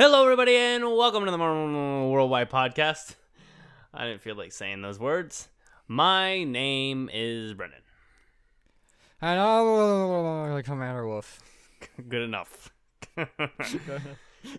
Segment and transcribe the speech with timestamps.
[0.00, 3.16] Hello, everybody, and welcome to the Marble Worldwide Podcast.
[3.92, 5.48] I didn't feel like saying those words.
[5.88, 7.82] My name is Brennan.
[9.20, 11.40] And oh, Commander Wolf.
[12.08, 12.72] Good enough.
[13.18, 13.26] I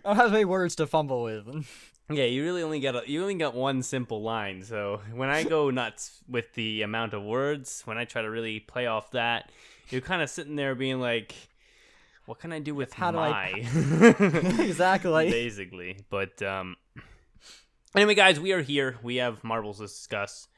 [0.04, 1.66] don't have any words to fumble with.
[2.08, 4.62] yeah, you really only got a, you only got one simple line.
[4.62, 8.60] So when I go nuts with the amount of words, when I try to really
[8.60, 9.50] play off that,
[9.88, 11.34] you're kind of sitting there being like,
[12.32, 13.18] "What can I do with How do?
[13.18, 13.52] I-
[14.58, 15.30] exactly.
[15.30, 15.98] basically.
[16.08, 16.76] But um,
[17.94, 18.96] anyway, guys, we are here.
[19.02, 20.48] We have marbles to discuss.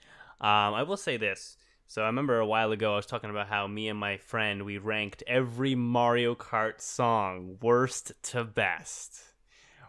[0.40, 1.56] Um, I will say this.
[1.88, 4.64] So I remember a while ago I was talking about how me and my friend
[4.64, 9.20] we ranked every Mario Kart song worst to best.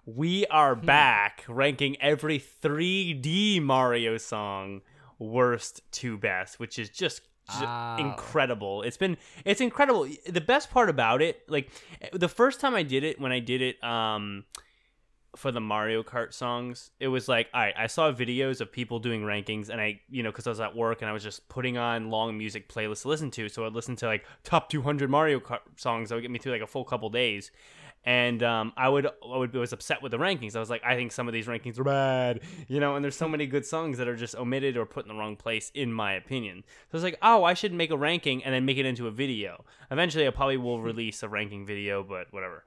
[0.07, 4.81] We are back ranking every 3D Mario song
[5.19, 7.97] worst to best, which is just Wow.
[7.99, 8.81] incredible.
[8.81, 10.07] It's been it's incredible.
[10.27, 11.69] The best part about it, like
[12.13, 14.45] the first time I did it, when I did it, um,
[15.35, 18.99] for the Mario Kart songs, it was like, all right, I saw videos of people
[18.99, 21.47] doing rankings, and I, you know, because I was at work and I was just
[21.49, 23.49] putting on long music playlists to listen to.
[23.49, 26.53] So I'd listen to like top 200 Mario Kart songs that would get me through
[26.53, 27.51] like a full couple days.
[28.05, 30.55] And um, I would, I would, I was upset with the rankings.
[30.55, 32.95] I was like, I think some of these rankings are bad, you know.
[32.95, 35.35] And there's so many good songs that are just omitted or put in the wrong
[35.35, 36.63] place, in my opinion.
[36.67, 39.07] So I was like, oh, I should make a ranking and then make it into
[39.07, 39.65] a video.
[39.89, 42.63] Eventually, I probably will release a ranking video, but whatever.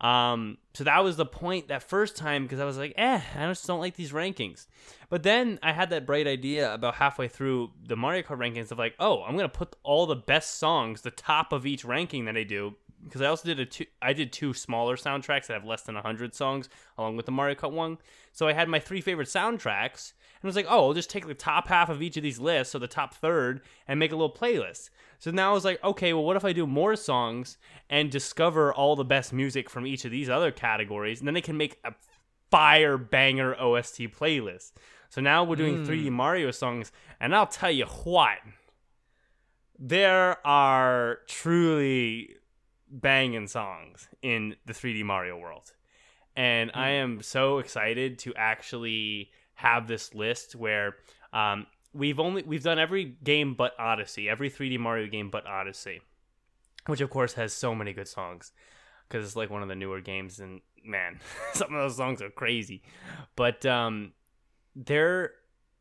[0.00, 3.46] Um, so that was the point that first time because I was like, eh, I
[3.46, 4.66] just don't like these rankings.
[5.08, 8.78] But then I had that bright idea about halfway through the Mario Kart rankings of
[8.78, 12.36] like, oh, I'm gonna put all the best songs, the top of each ranking that
[12.36, 12.74] I do.
[13.06, 15.94] Because I also did a two, I did two smaller soundtracks that have less than
[15.94, 16.68] hundred songs,
[16.98, 17.98] along with the Mario Kart one.
[18.32, 21.26] So I had my three favorite soundtracks, and I was like, oh, I'll just take
[21.26, 24.16] the top half of each of these lists, so the top third, and make a
[24.16, 24.90] little playlist.
[25.20, 27.58] So now I was like, okay, well, what if I do more songs
[27.88, 31.40] and discover all the best music from each of these other categories, and then they
[31.40, 31.94] can make a
[32.50, 34.72] fire banger OST playlist.
[35.10, 36.14] So now we're doing 3D hmm.
[36.14, 36.90] Mario songs,
[37.20, 38.38] and I'll tell you what,
[39.78, 42.36] there are truly
[42.90, 45.72] banging songs in the 3D Mario world.
[46.36, 50.96] And I am so excited to actually have this list where
[51.32, 56.02] um, we've only we've done every game but Odyssey, every 3D Mario game but Odyssey,
[56.86, 58.52] which of course has so many good songs
[59.08, 61.20] because it's like one of the newer games and man,
[61.54, 62.82] some of those songs are crazy.
[63.34, 64.12] But um
[64.74, 65.32] there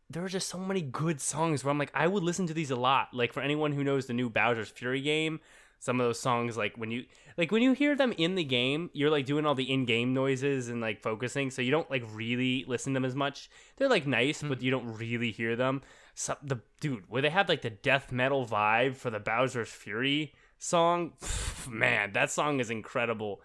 [0.10, 2.72] there are just so many good songs where I'm like I would listen to these
[2.72, 3.10] a lot.
[3.14, 5.42] Like for anyone who knows the new Bowser's Fury game,
[5.80, 7.06] some of those songs like when you
[7.38, 10.70] like when you hear them in the game, you're like doing all the in-game noises
[10.70, 13.50] and like focusing, so you don't like really listen to them as much.
[13.78, 15.82] They're like nice, but you don't really hear them.
[16.14, 20.34] So, the dude, where they have like the death metal vibe for the Bowser's Fury
[20.58, 21.14] song,
[21.70, 23.42] man, that song is incredible.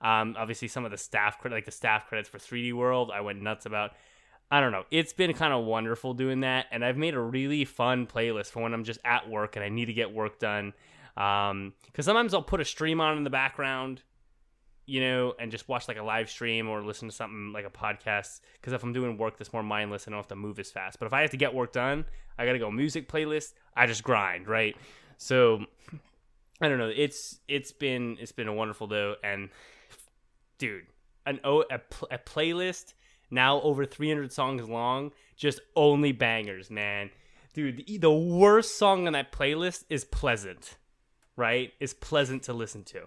[0.00, 3.20] Um, obviously, some of the staff credit, like the staff credits for 3D World, I
[3.20, 3.92] went nuts about.
[4.50, 4.84] I don't know.
[4.90, 8.62] It's been kind of wonderful doing that, and I've made a really fun playlist for
[8.62, 10.74] when I'm just at work and I need to get work done.
[11.16, 14.02] Um, because sometimes I'll put a stream on in the background,
[14.86, 17.70] you know, and just watch like a live stream or listen to something like a
[17.70, 18.40] podcast.
[18.54, 20.98] Because if I'm doing work that's more mindless, I don't have to move as fast.
[20.98, 22.04] But if I have to get work done,
[22.38, 23.52] I gotta go music playlist.
[23.76, 24.76] I just grind, right?
[25.18, 25.64] So
[26.60, 26.92] I don't know.
[26.94, 29.50] It's it's been it's been a wonderful though, and
[30.58, 30.84] dude,
[31.26, 31.80] an o a,
[32.10, 32.94] a playlist
[33.32, 37.10] now over 300 songs long, just only bangers, man.
[37.54, 40.76] Dude, the, the worst song on that playlist is Pleasant,
[41.36, 41.72] right?
[41.80, 43.06] It's pleasant to listen to.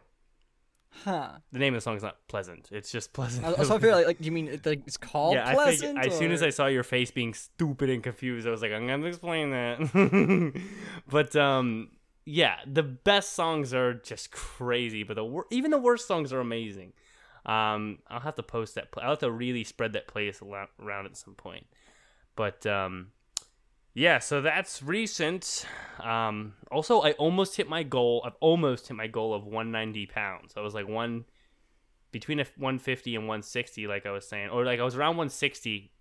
[1.04, 1.32] Huh.
[1.52, 2.70] The name of the song is not pleasant.
[2.72, 3.46] It's just pleasant.
[3.46, 5.54] I, I was I feel like, like you mean it, like, it's called yeah, I
[5.54, 5.96] pleasant?
[5.96, 8.72] think as soon as I saw your face being stupid and confused, I was like,
[8.72, 10.62] I'm gonna explain that.
[11.10, 11.90] but um,
[12.26, 16.40] yeah, the best songs are just crazy, but the wor- even the worst songs are
[16.40, 16.94] amazing.
[17.46, 18.92] Um, I'll have to post that.
[18.92, 21.68] Pl- I'll have to really spread that playlist around at some point.
[22.36, 23.12] But um,
[23.96, 25.66] yeah, so that's recent.
[26.04, 28.22] Um, also, I almost hit my goal.
[28.26, 30.54] I've almost hit my goal of 190 pounds.
[30.58, 31.24] I was like one
[32.12, 35.92] between a 150 and 160, like I was saying, or like I was around 160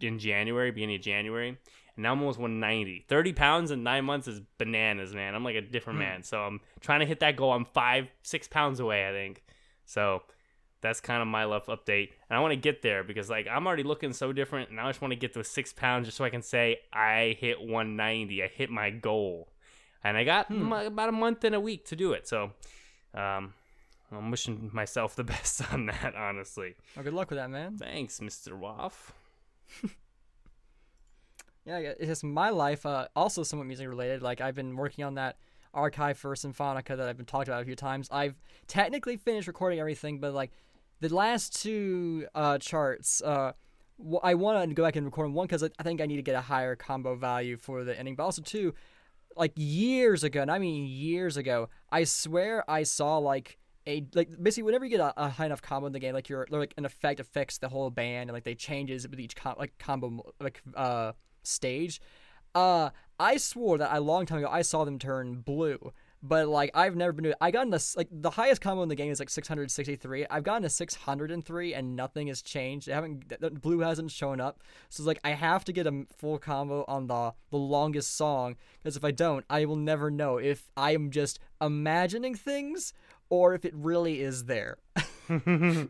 [0.00, 3.06] in January, beginning of January, and now I'm almost 190.
[3.08, 5.36] 30 pounds in nine months is bananas, man.
[5.36, 6.24] I'm like a different man.
[6.24, 7.52] So I'm trying to hit that goal.
[7.52, 9.44] I'm five, six pounds away, I think.
[9.84, 10.22] So
[10.86, 12.10] that's kind of my love update.
[12.30, 14.88] And I want to get there because like I'm already looking so different, and I
[14.88, 18.42] just want to get to six pounds just so I can say I hit 190.
[18.42, 19.48] I hit my goal,
[20.04, 22.26] and I got m- about a month and a week to do it.
[22.28, 22.52] So,
[23.14, 23.54] um,
[24.12, 26.14] I'm wishing myself the best on that.
[26.16, 27.76] Honestly, Well, good luck with that, man.
[27.78, 28.56] thanks, Mr.
[28.58, 29.12] Waff.
[31.64, 32.86] Yeah, it's just my life.
[32.86, 34.22] Uh, also somewhat music related.
[34.22, 35.36] Like I've been working on that
[35.74, 38.08] archive for Symphonica that I've been talked about a few times.
[38.12, 38.36] I've
[38.68, 40.52] technically finished recording everything, but like
[41.00, 43.52] the last two uh, charts, uh,
[44.22, 45.32] I want to go back and record.
[45.32, 48.14] One because I think I need to get a higher combo value for the ending,
[48.14, 48.74] but also two,
[49.36, 54.30] like years ago, and I mean years ago, I swear I saw like a like
[54.42, 56.74] basically whenever you get a, a high enough combo in the game, like you're like
[56.76, 60.32] an effect affects the whole band and like they changes with each com- like combo
[60.40, 61.12] like uh
[61.42, 62.00] stage.
[62.54, 62.90] Uh,
[63.20, 66.96] I swore that a long time ago I saw them turn blue, but like I've
[66.96, 67.24] never been.
[67.24, 70.26] To, I got in the like the highest combo in the game is like 663.
[70.30, 72.88] I've gotten to 603 and nothing has changed.
[72.90, 76.38] I haven't blue hasn't shown up, so it's like I have to get a full
[76.38, 80.70] combo on the the longest song because if I don't, I will never know if
[80.76, 82.92] I am just imagining things
[83.28, 84.78] or if it really is there.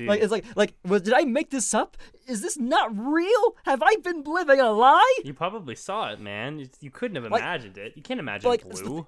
[0.00, 1.96] Like it's like like was, did I make this up?
[2.26, 3.54] Is this not real?
[3.64, 5.18] Have I been living a lie?
[5.24, 6.58] you probably saw it, man.
[6.58, 7.92] You, you couldn't have Like- imagined it.
[7.96, 9.06] You can't imagine like, blue.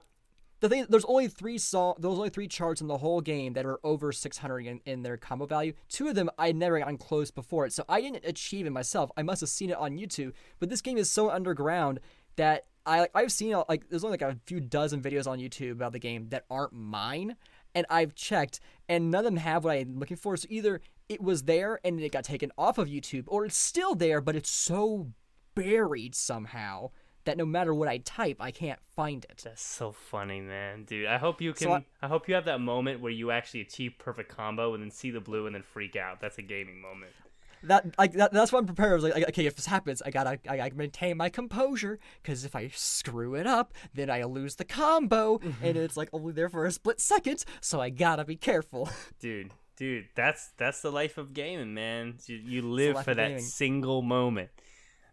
[0.60, 3.66] The thing there's only three song there's only three charts in the whole game that
[3.66, 5.72] are over 600 in, in their combo value.
[5.88, 9.10] Two of them i never gotten close before it so i didn't achieve it myself.
[9.16, 12.00] I must have seen it on youtube but this game is so underground
[12.36, 15.72] that i i've seen uh, like there's only like a few dozen videos on youtube
[15.72, 17.36] about the game that aren't mine
[17.74, 20.36] and i've checked and none of them have what i'm looking for.
[20.36, 23.94] So either it was there and it got taken off of youtube or it's still
[23.94, 25.08] there but it's so
[25.54, 26.90] buried somehow
[27.28, 29.42] that no matter what I type, I can't find it.
[29.44, 31.06] That's so funny, man, dude.
[31.06, 31.66] I hope you can.
[31.66, 34.82] So I, I- hope you have that moment where you actually achieve perfect combo and
[34.82, 36.20] then see the blue and then freak out.
[36.20, 37.12] That's a gaming moment.
[37.64, 38.92] That like that, that's what I'm prepared.
[38.92, 42.44] I was like, okay, if this happens, I gotta I gotta maintain my composure because
[42.44, 45.76] if I screw it up, then I lose the combo, and mm-hmm.
[45.76, 47.44] it's like only there for a split second.
[47.60, 48.88] So I gotta be careful.
[49.20, 53.40] dude dude that's that's the life of gaming man you, you live for that gaming.
[53.40, 54.50] single moment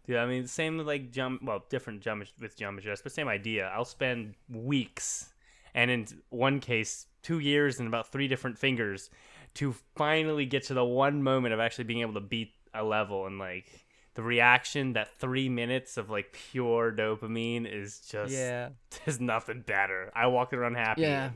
[0.06, 3.70] dude i mean same like jump well different jump with jump address but same idea.
[3.74, 5.30] I'll spend weeks
[5.74, 9.10] and in one case two years and about three different fingers
[9.54, 13.26] to finally get to the one moment of actually being able to beat a level
[13.26, 13.66] and like
[14.14, 18.70] the reaction that three minutes of like pure dopamine is just yeah,
[19.04, 20.10] there's nothing better.
[20.14, 21.30] I walk around happy Yeah.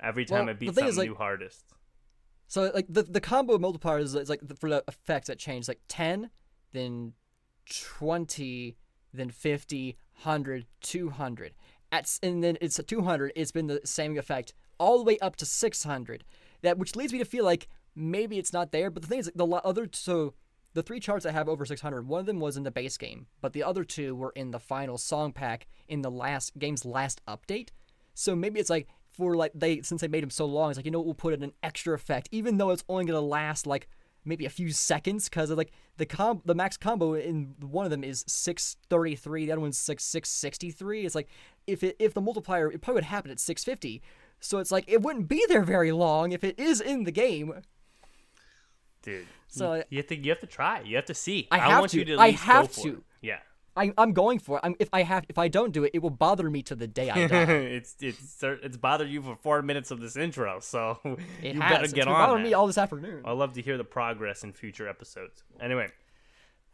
[0.00, 1.64] every time Well, i beat thing something is, like- new hardest.
[2.48, 5.80] So like the the combo multiplier is, is like for the effects that change like
[5.88, 6.30] 10,
[6.72, 7.12] then
[7.66, 8.76] 20,
[9.12, 11.54] then 50, 100, 200.
[11.92, 15.36] At and then it's a 200, it's been the same effect all the way up
[15.36, 16.24] to 600.
[16.62, 19.30] That which leads me to feel like maybe it's not there, but the thing is
[19.34, 20.34] the other so
[20.74, 23.28] the three charts I have over 600, one of them was in the base game,
[23.40, 27.22] but the other two were in the final song pack in the last game's last
[27.26, 27.70] update.
[28.12, 30.84] So maybe it's like for like they since they made them so long, it's like
[30.84, 33.66] you know what, we'll put in an extra effect, even though it's only gonna last
[33.66, 33.88] like
[34.26, 38.04] maybe a few seconds, because like the com the max combo in one of them
[38.04, 41.06] is six thirty three, the other one's six six sixty three.
[41.06, 41.28] It's like
[41.66, 44.02] if it if the multiplier it probably would happen at six fifty.
[44.40, 47.54] So it's like it wouldn't be there very long if it is in the game.
[49.02, 49.26] dude.
[49.48, 50.80] So, you, have to you have to try.
[50.80, 51.48] You have to see.
[51.50, 51.98] I have want to.
[51.98, 52.12] you to.
[52.14, 52.88] At I have go for to.
[52.88, 53.02] it.
[53.22, 53.38] Yeah.
[53.76, 54.60] I, I'm going for it.
[54.64, 56.86] I'm, if I have if I don't do it, it will bother me to the
[56.86, 57.42] day I die.
[57.52, 60.98] it's it's it's bothered you for four minutes of this intro, so
[61.42, 61.70] It you has.
[61.72, 62.48] better It's get been on bothering that.
[62.48, 63.22] me all this afternoon.
[63.24, 65.42] I love to hear the progress in future episodes.
[65.60, 65.88] Anyway,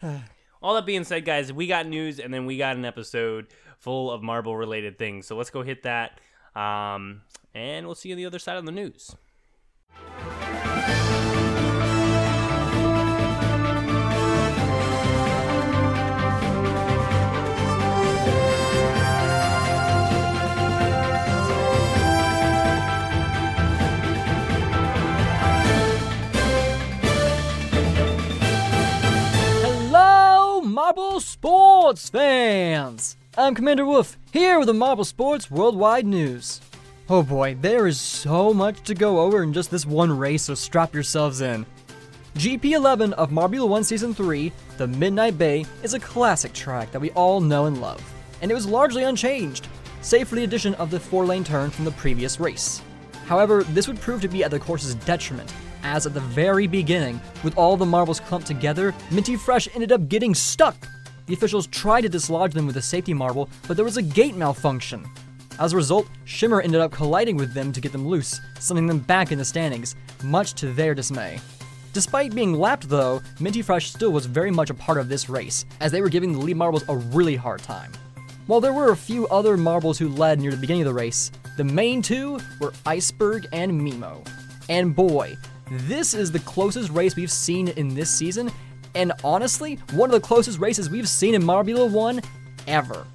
[0.62, 4.10] all that being said, guys, we got news and then we got an episode full
[4.10, 5.26] of Marble related things.
[5.26, 6.20] So let's go hit that,
[6.54, 7.22] um,
[7.54, 9.14] and we'll see you on the other side of the news.
[31.42, 33.16] Sports fans!
[33.36, 36.60] I'm Commander Wolf, here with the Marble Sports Worldwide News.
[37.10, 40.54] Oh boy, there is so much to go over in just this one race, so
[40.54, 41.66] strap yourselves in.
[42.36, 47.10] GP11 of Marbula 1 Season 3, The Midnight Bay, is a classic track that we
[47.10, 48.00] all know and love,
[48.40, 49.66] and it was largely unchanged,
[50.00, 52.80] save for the addition of the four lane turn from the previous race.
[53.26, 57.20] However, this would prove to be at the course's detriment, as at the very beginning,
[57.42, 60.76] with all the marbles clumped together, Minty Fresh ended up getting stuck.
[61.26, 64.36] The officials tried to dislodge them with a safety marble, but there was a gate
[64.36, 65.08] malfunction.
[65.58, 68.98] As a result, Shimmer ended up colliding with them to get them loose, sending them
[68.98, 71.38] back in the standings, much to their dismay.
[71.92, 75.64] Despite being lapped though, Minty Fresh still was very much a part of this race,
[75.80, 77.92] as they were giving the lead marbles a really hard time.
[78.46, 81.30] While there were a few other marbles who led near the beginning of the race,
[81.56, 84.26] the main two were Iceberg and Mimo.
[84.68, 85.36] And boy,
[85.70, 88.50] this is the closest race we've seen in this season,
[88.94, 92.20] and honestly, one of the closest races we've seen in Marbula 1
[92.66, 93.06] ever.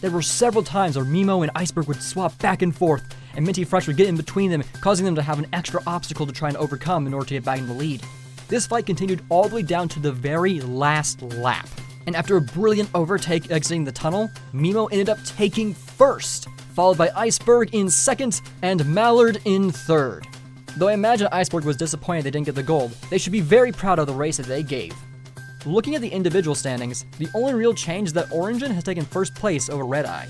[0.00, 3.02] There were several times where Mimo and Iceberg would swap back and forth,
[3.36, 6.26] and Minty Fresh would get in between them, causing them to have an extra obstacle
[6.26, 8.02] to try and overcome in order to get back in the lead.
[8.48, 11.68] This fight continued all the way down to the very last lap.
[12.06, 17.10] And after a brilliant overtake exiting the tunnel, Mimo ended up taking first, followed by
[17.16, 20.26] Iceberg in second and Mallard in third.
[20.76, 23.72] Though I imagine Iceberg was disappointed they didn't get the gold, they should be very
[23.72, 24.94] proud of the race that they gave.
[25.66, 29.34] Looking at the individual standings, the only real change is that Origin has taken first
[29.34, 30.28] place over Red Eye.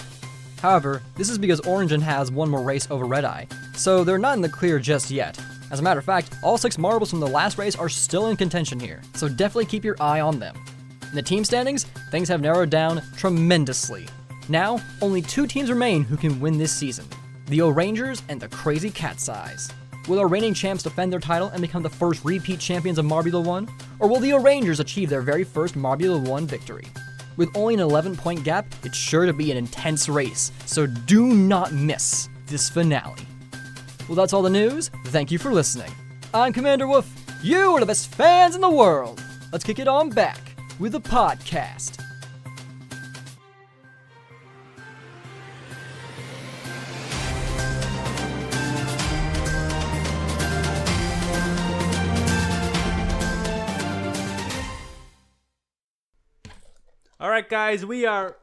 [0.61, 4.37] However, this is because Origin has one more race over Red Eye, so they're not
[4.37, 5.37] in the clear just yet.
[5.73, 8.37] As a matter of fact, all six marbles from the last race are still in
[8.37, 10.57] contention here, so definitely keep your eye on them.
[11.09, 14.07] In the team standings, things have narrowed down tremendously.
[14.49, 17.07] Now, only two teams remain who can win this season
[17.49, 19.71] the O Rangers and the Crazy Cat's Eyes.
[20.07, 23.43] Will our reigning champs defend their title and become the first repeat champions of Marbula
[23.43, 23.69] 1?
[24.01, 26.85] Or will the O Rangers achieve their very first Marbula 1 victory?
[27.39, 31.35] With only an 11 point gap, it's sure to be an intense race, so do
[31.35, 33.27] not miss this finale.
[34.07, 34.91] Well, that's all the news.
[35.07, 35.91] Thank you for listening.
[36.35, 37.11] I'm Commander Wolf.
[37.43, 39.23] You are the best fans in the world.
[39.53, 40.39] Let's kick it on back
[40.79, 42.04] with the podcast.
[57.25, 58.37] All right, guys, we are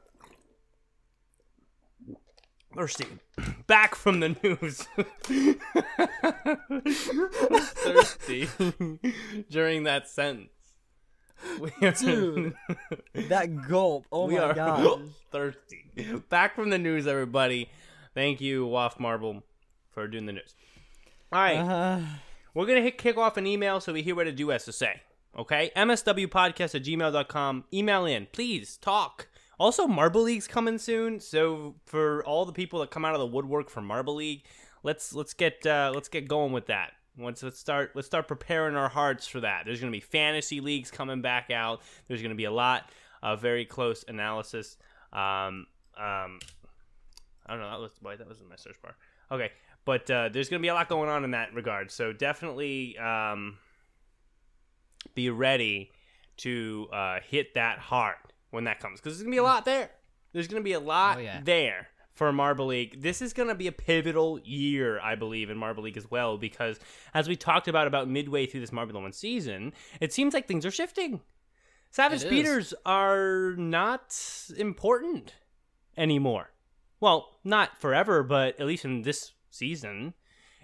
[2.75, 3.05] thirsty.
[3.67, 4.87] Back from the news.
[7.75, 8.49] thirsty
[9.51, 10.49] during that sentence.
[11.59, 12.55] We are, Dude,
[13.13, 14.07] that gulp.
[14.11, 14.97] Oh we my are gosh.
[15.31, 15.85] thirsty.
[16.29, 17.69] Back from the news, everybody.
[18.15, 19.43] Thank you, Waft Marble,
[19.91, 20.55] for doing the news.
[21.31, 21.57] All right.
[21.57, 21.99] Uh,
[22.55, 24.65] We're going to hit kick off an email so we hear what the do has
[24.65, 25.01] to say.
[25.37, 25.71] Okay?
[25.75, 27.65] MSWpodcast at gmail.com.
[27.73, 28.27] Email in.
[28.31, 29.27] Please talk.
[29.59, 31.19] Also, Marble League's coming soon.
[31.19, 34.43] So for all the people that come out of the woodwork for Marble League,
[34.83, 36.93] let's let's get uh, let's get going with that.
[37.17, 39.65] Once let's start let's start preparing our hearts for that.
[39.65, 41.81] There's gonna be fantasy leagues coming back out.
[42.07, 42.89] There's gonna be a lot
[43.21, 44.77] of very close analysis.
[45.13, 46.39] Um, um,
[47.45, 47.69] I don't know.
[47.69, 48.95] That was why that was in my search bar.
[49.31, 49.51] Okay,
[49.85, 51.91] but uh, there's going to be a lot going on in that regard.
[51.91, 53.57] So definitely um,
[55.15, 55.91] be ready
[56.37, 58.15] to uh, hit that hard
[58.49, 59.89] when that comes because there's to be a lot there.
[60.33, 61.41] There's to be a lot Oh, yeah.
[61.43, 63.01] there for Marble League.
[63.01, 66.79] This is to be a pivotal year, I believe, in Marble League as well because
[67.13, 70.65] as we talked about about midway through this Marbula One season, it seems like things
[70.65, 71.21] are shifting.
[71.89, 74.17] Savage Speeders are not
[74.57, 75.35] important
[75.97, 76.51] anymore.
[77.01, 80.13] Well, not forever, but at least in this season.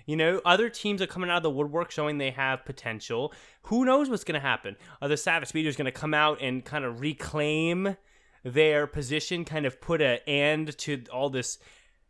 [0.07, 3.33] You know, other teams are coming out of the woodwork showing they have potential.
[3.63, 4.77] Who knows what's going to happen?
[5.01, 7.97] Are the Savage Speeders going to come out and kind of reclaim
[8.43, 11.59] their position, kind of put an end to all this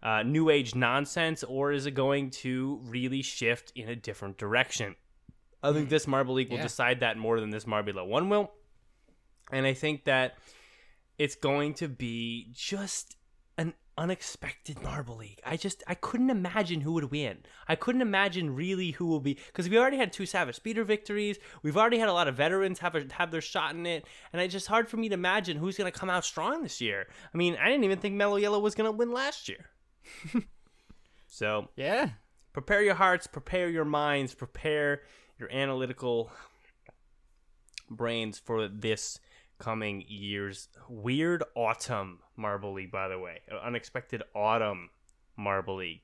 [0.04, 4.96] uh, new age nonsense, or is it going to really shift in a different direction?
[5.64, 6.64] I think this Marble League will Yeah.
[6.64, 8.52] decide that more than this Marbula 1 will.
[9.52, 10.38] And I think that
[11.18, 13.17] it's going to be just
[13.98, 15.42] unexpected Marble League.
[15.46, 17.40] I just I couldn't imagine who would win.
[17.68, 21.38] I couldn't imagine really who will be because we already had two Savage Speeder victories.
[21.64, 24.42] We've already had a lot of veterans have a, have their shot in it, and
[24.42, 27.08] it's just hard for me to imagine who's going to come out strong this year.
[27.34, 29.66] I mean, I didn't even think Mellow Yellow was going to win last year.
[31.28, 32.10] so yeah.
[32.54, 35.02] prepare your hearts, prepare your minds, prepare
[35.40, 36.32] your analytical
[37.90, 39.20] brains for this
[39.60, 43.42] coming year's weird autumn Marble League, by the way.
[43.52, 44.90] Uh, Unexpected autumn
[45.36, 46.02] Marble League,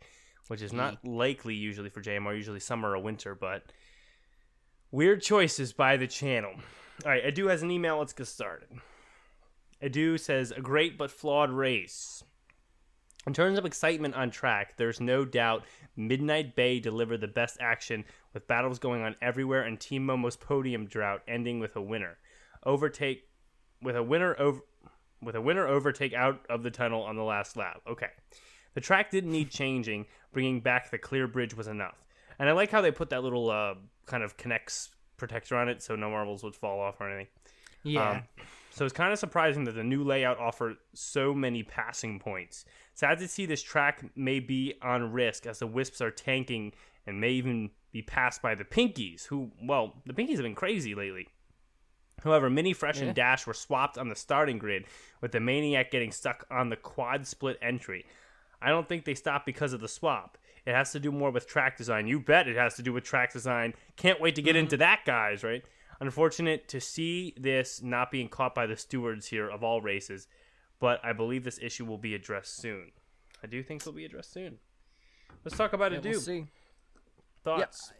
[0.47, 3.63] which is not likely usually for JMR, usually summer or winter, but
[4.91, 6.53] weird choices by the channel.
[7.05, 7.97] All right, Adu has an email.
[7.97, 8.69] Let's get started.
[9.81, 12.23] Adu says, a great but flawed race.
[13.25, 15.63] In terms of excitement on track, there's no doubt
[15.95, 20.87] Midnight Bay delivered the best action with battles going on everywhere and Team Momo's podium
[20.87, 22.17] drought ending with a winner.
[22.65, 23.29] Overtake
[23.81, 24.61] with a winner over
[25.25, 27.81] with a winner overtake out of the tunnel on the last lap.
[27.87, 28.09] Okay.
[28.73, 32.03] The track didn't need changing, bringing back the clear bridge was enough.
[32.39, 33.75] And I like how they put that little uh,
[34.05, 37.27] kind of connects protector on it so no marbles would fall off or anything.
[37.83, 38.09] Yeah.
[38.09, 38.23] Um,
[38.71, 42.65] So it's kind of surprising that the new layout offered so many passing points.
[42.95, 46.73] Sad to see this track may be on risk as the Wisps are tanking
[47.05, 50.95] and may even be passed by the Pinkies, who, well, the Pinkies have been crazy
[50.95, 51.27] lately.
[52.21, 53.07] However, Mini Fresh Yeah.
[53.07, 54.85] and Dash were swapped on the starting grid,
[55.21, 58.05] with the Maniac getting stuck on the quad split entry.
[58.61, 60.37] I don't think they stopped because of the swap.
[60.65, 62.07] It has to do more with track design.
[62.07, 63.73] You bet it has to do with track design.
[63.97, 64.63] Can't wait to get mm-hmm.
[64.63, 65.63] into that, guys, right?
[65.99, 70.27] Unfortunate to see this not being caught by the stewards here of all races,
[70.79, 72.91] but I believe this issue will be addressed soon.
[73.43, 74.59] I do think it'll be addressed soon.
[75.43, 76.45] Let's talk about Yeah, it, we'll see.
[77.43, 77.91] Thoughts?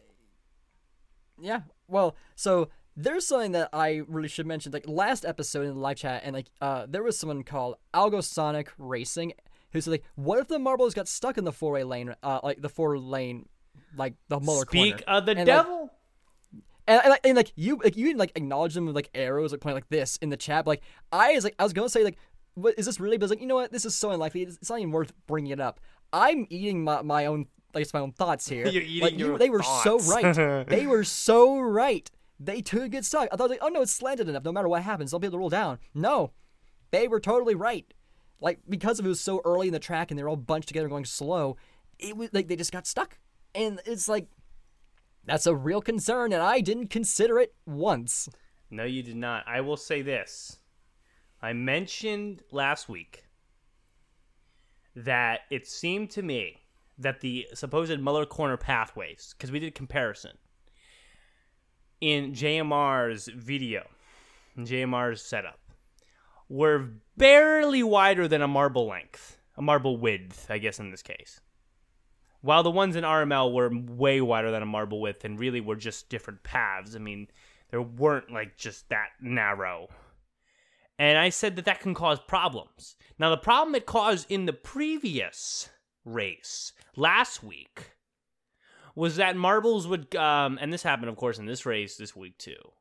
[1.38, 1.62] Yeah.
[1.86, 4.72] Well, so there's something that I really should mention.
[4.72, 8.68] Like last episode in the live chat, and like uh, there was someone called Algosonic
[8.78, 9.32] Racing
[9.72, 12.40] who said like, what if the marbles got stuck in the four way lane, uh,
[12.44, 13.48] like the four lane,
[13.96, 15.18] like the Muller Speak corner.
[15.18, 15.90] of the And, like, devil.
[16.86, 19.52] And, and, like, and like you like you didn't like acknowledge them with like arrows
[19.52, 20.64] like pointing like this in the chat.
[20.64, 20.82] But, like
[21.12, 22.18] I was like I was gonna say like
[22.54, 23.16] what is this really?
[23.16, 24.42] But I was like you know what this is so unlikely.
[24.42, 25.80] It's, it's not even worth bringing it up.
[26.12, 28.66] I'm eating my, my own like it's my own thoughts here.
[28.68, 30.66] You're eating like, you- your they were so right.
[30.68, 32.08] they were so right.
[32.38, 33.28] They too get stuck.
[33.32, 34.44] I thought like oh no it's slanted enough.
[34.44, 35.78] No matter what happens they'll be able to roll down.
[35.94, 36.32] No,
[36.90, 37.92] they were totally right.
[38.40, 41.04] Like because it was so early in the track and they're all bunched together going
[41.04, 41.56] slow,
[41.98, 43.18] it was like they just got stuck.
[43.54, 44.28] And it's like
[45.26, 48.28] that's a real concern, and I didn't consider it once.
[48.70, 49.44] No, you did not.
[49.46, 50.58] I will say this.
[51.40, 53.24] I mentioned last week
[54.96, 56.60] that it seemed to me
[56.98, 60.32] that the supposed Muller corner pathways, because we did comparison
[62.00, 63.86] in JMR's video,
[64.56, 65.58] in JMR's setup,
[66.48, 71.40] were barely wider than a marble length, a marble width, I guess in this case.
[72.40, 75.76] While the ones in RML were way wider than a marble width and really were
[75.76, 76.94] just different paths.
[76.94, 77.28] I mean,
[77.70, 79.88] there weren't like just that narrow.
[80.98, 82.96] And I said that that can cause problems.
[83.18, 85.70] Now, the problem it caused in the previous
[86.04, 87.93] race last week
[88.94, 92.38] was that marbles would, um, and this happened, of course, in this race this week
[92.38, 92.72] too,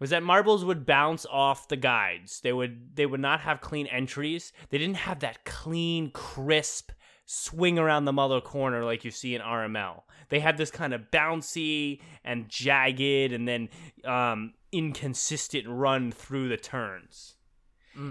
[0.00, 2.40] was that marbles would bounce off the guides.
[2.40, 4.52] They would they would not have clean entries.
[4.70, 6.90] They didn't have that clean, crisp
[7.26, 10.02] swing around the Muller corner like you see in RML.
[10.28, 13.68] They had this kind of bouncy and jagged and then
[14.04, 17.34] um, inconsistent run through the turns.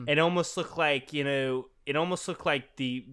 [0.10, 3.06] It almost looked like you know, it almost looked like the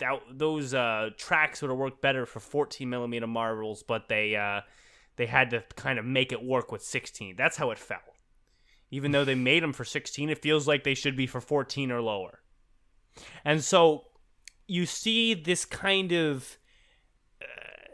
[0.00, 4.60] that, those uh, tracks would have worked better for 14 millimeter marbles, but they uh,
[5.16, 7.36] they had to kind of make it work with 16.
[7.36, 8.02] That's how it felt.
[8.90, 11.92] Even though they made them for 16, it feels like they should be for 14
[11.92, 12.40] or lower.
[13.44, 14.06] And so
[14.66, 16.58] you see this kind of
[17.40, 17.92] uh,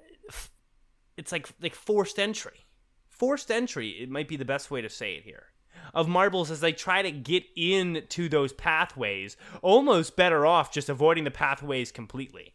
[1.17, 2.67] it's like like forced entry.
[3.09, 5.47] Forced entry, it might be the best way to say it here.
[5.95, 11.25] Of marbles as they try to get into those pathways, almost better off just avoiding
[11.25, 12.55] the pathways completely.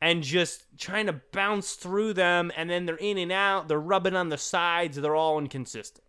[0.00, 4.14] And just trying to bounce through them, and then they're in and out, they're rubbing
[4.14, 6.04] on the sides, they're all inconsistent.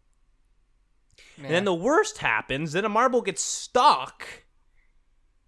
[1.38, 4.28] And then the worst happens, then a marble gets stuck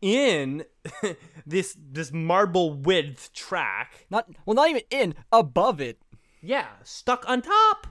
[0.02, 0.66] in
[1.46, 4.06] this this marble width track.
[4.10, 6.02] not well, not even in above it.
[6.42, 7.88] Yeah, stuck on top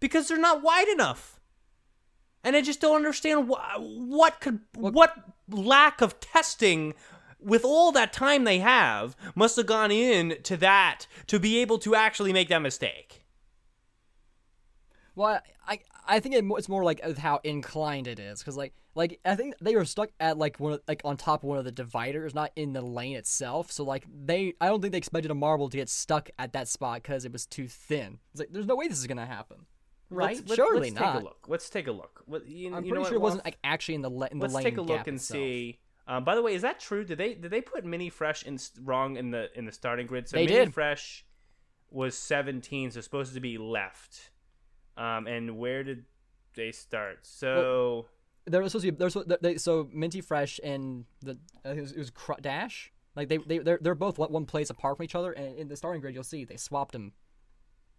[0.00, 1.40] because they're not wide enough.
[2.44, 5.14] And I just don't understand wh- what could what
[5.48, 6.94] lack of testing
[7.40, 11.78] with all that time they have must have gone in to that to be able
[11.78, 13.24] to actually make that mistake.
[15.14, 19.34] Well, I I think it's more like how inclined it is, because like like I
[19.34, 21.72] think they were stuck at like one of, like on top of one of the
[21.72, 23.70] dividers, not in the lane itself.
[23.70, 26.68] So like they, I don't think they expected a marble to get stuck at that
[26.68, 28.18] spot because it was too thin.
[28.32, 29.66] It's like there's no way this is gonna happen,
[30.10, 30.36] right?
[30.36, 31.12] Let's- let- Surely let's not.
[31.12, 31.44] Take a look.
[31.48, 32.22] Let's take a look.
[32.26, 34.48] What, you, I'm you pretty sure it wasn't like actually in the la- in the
[34.48, 35.38] Let's take a look and itself.
[35.38, 35.78] see.
[36.06, 37.04] Um, by the way, is that true?
[37.04, 40.28] Did they did they put Mini Fresh in wrong in the in the starting grid?
[40.28, 40.74] So They Mini did.
[40.74, 41.26] Fresh
[41.90, 44.30] was 17, so supposed to be left.
[44.96, 46.04] Um, and where did
[46.54, 47.20] they start?
[47.26, 48.06] So
[48.46, 51.92] There was supposed to be there's they, so Minty Fresh and the uh, it was,
[51.92, 52.90] it was Cr- Dash.
[53.14, 55.76] Like they they they're, they're both one place apart from each other, and in the
[55.76, 57.12] starting grid you'll see they swapped them.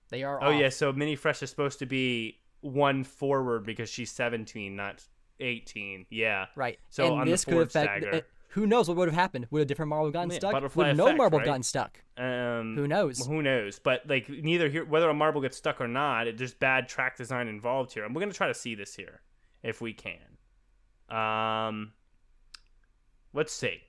[0.10, 0.42] They are.
[0.44, 0.60] oh off.
[0.60, 5.04] yeah, so Mini Fresh is supposed to be one forward because she's 17, not
[5.40, 6.06] 18.
[6.10, 6.48] Yeah.
[6.56, 6.78] Right.
[6.90, 7.72] So and on the this could affect.
[8.04, 8.22] stagger.
[8.50, 9.48] who knows what would have happened?
[9.52, 10.52] Would a different marble gotten Yeah, stuck?
[10.52, 11.46] butterfly Would no marble right?
[11.46, 12.02] gotten stuck?
[12.18, 13.26] Um, Who knows?
[13.26, 13.80] Who knows?
[13.80, 17.16] But like neither here, whether a marble gets stuck or not, it, there's bad track
[17.16, 19.22] design involved here, and we're gonna try to see this here
[19.64, 20.18] if we can.
[21.10, 21.94] Um,
[23.34, 23.82] let's see.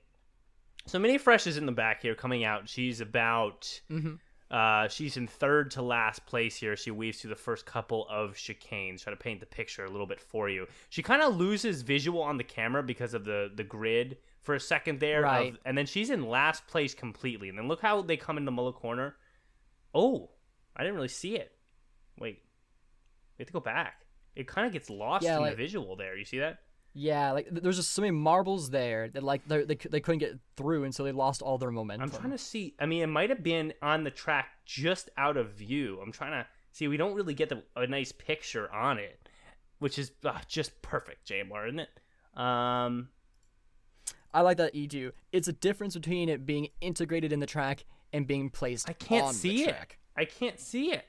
[0.85, 2.67] So Mini Fresh is in the back here, coming out.
[2.69, 4.19] She's about Mhm.
[4.51, 6.75] Uh, she's in third to last place here.
[6.75, 9.01] She weaves through the first couple of chicanes.
[9.03, 10.67] Try to paint the picture a little bit for you.
[10.89, 14.59] She kind of loses visual on the camera because of the the grid for a
[14.59, 15.21] second there.
[15.25, 17.47] of- and then she's in last place completely.
[17.47, 19.15] And then look how they come into Muller Corner.
[19.95, 20.31] Oh,
[20.75, 21.53] I didn't really see it.
[22.19, 22.39] Wait,
[23.37, 24.01] we have to go back.
[24.35, 26.17] It kind of gets lost Yeah, in like- the visual there.
[26.17, 26.59] You see that?
[26.93, 30.83] Yeah, like there's just so many marbles there that like they they, couldn't get through,
[30.83, 32.09] and so they lost all their momentum.
[32.09, 32.75] I'm trying to see.
[32.79, 35.99] I mean, it might have been on the track just out of view.
[36.03, 36.89] I'm trying to see.
[36.89, 39.29] We don't really get the, a nice picture on it,
[39.79, 41.89] which is uh, just perfect, JMR, isn't it?
[42.35, 43.09] Um,
[44.33, 45.13] I like that do.
[45.31, 48.89] It's a difference between it being integrated in the track and being placed.
[48.89, 49.95] I can't see it.
[50.17, 51.05] I can't see it.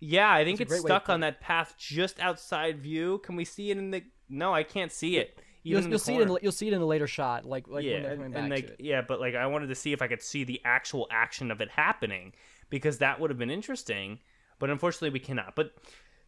[0.00, 3.18] Yeah, I think it's great way to stuck on that path just outside view.
[3.18, 4.02] Can we see it in the?
[4.28, 5.38] No, I can't see it.
[5.62, 7.84] Even You'll, you'll see it in you'll see it in a later shot, like like
[7.84, 10.42] yeah, when and like yeah, but like I wanted to see if I could see
[10.42, 12.32] the actual action of it happening
[12.70, 14.20] because that would have been interesting.
[14.58, 15.54] But unfortunately, we cannot.
[15.54, 15.74] But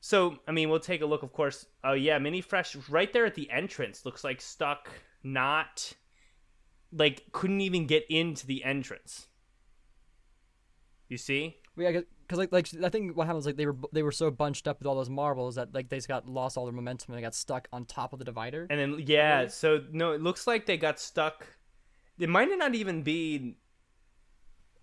[0.00, 1.22] so I mean, we'll take a look.
[1.22, 1.64] Of course.
[1.82, 4.90] Oh yeah, mini fresh right there at the entrance looks like stuck.
[5.22, 5.94] Not
[6.92, 9.28] like couldn't even get into the entrance.
[11.08, 11.56] You see?
[11.76, 12.00] Yeah,
[12.32, 14.78] because like like I think what happens like they were they were so bunched up
[14.78, 17.22] with all those marbles that like they just got lost all their momentum and they
[17.22, 18.66] got stuck on top of the divider.
[18.70, 21.46] And then yeah, so no, it looks like they got stuck.
[22.18, 23.56] It might not even be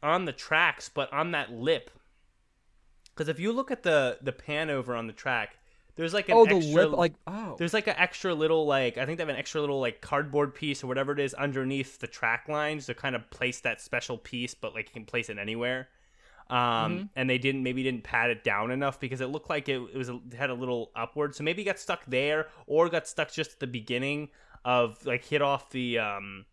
[0.03, 1.89] on the tracks, but on that lip.
[3.15, 5.57] Because if you look at the the pan over on the track,
[5.95, 9.07] there's like an oh, the lip, like oh, there's like an extra little like I
[9.07, 12.07] think they have an extra little like cardboard piece or whatever it is underneath the
[12.07, 15.39] track lines to kind of place that special piece, but like you can place it
[15.39, 15.87] anywhere.
[16.49, 17.03] Um, Mm-hmm.
[17.15, 19.97] and they didn't maybe didn't pad it down enough because it looked like it, it
[19.97, 23.53] was it had a little upward, so maybe got stuck there or got stuck just
[23.53, 24.29] at the beginning
[24.65, 26.45] of like hit off the um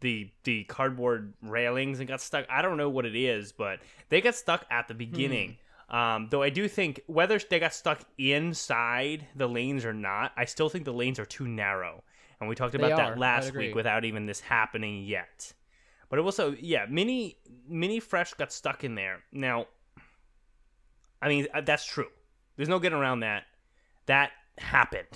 [0.00, 2.46] the the cardboard railings and got stuck.
[2.48, 5.50] I don't know what it is, but they got stuck at the beginning.
[5.90, 5.96] Hmm.
[5.96, 10.46] Um, though I do think whether they got stuck inside the lanes or not, I
[10.46, 12.02] still think the lanes are too narrow.
[12.40, 12.96] And we talked about are.
[12.96, 15.52] that last week without even this happening yet.
[16.08, 17.38] But it was also, yeah, mini
[17.68, 19.20] mini fresh got stuck in there.
[19.32, 19.66] Now,
[21.20, 22.08] I mean uh, that's true.
[22.56, 23.44] There's no getting around that.
[24.06, 25.08] That happened.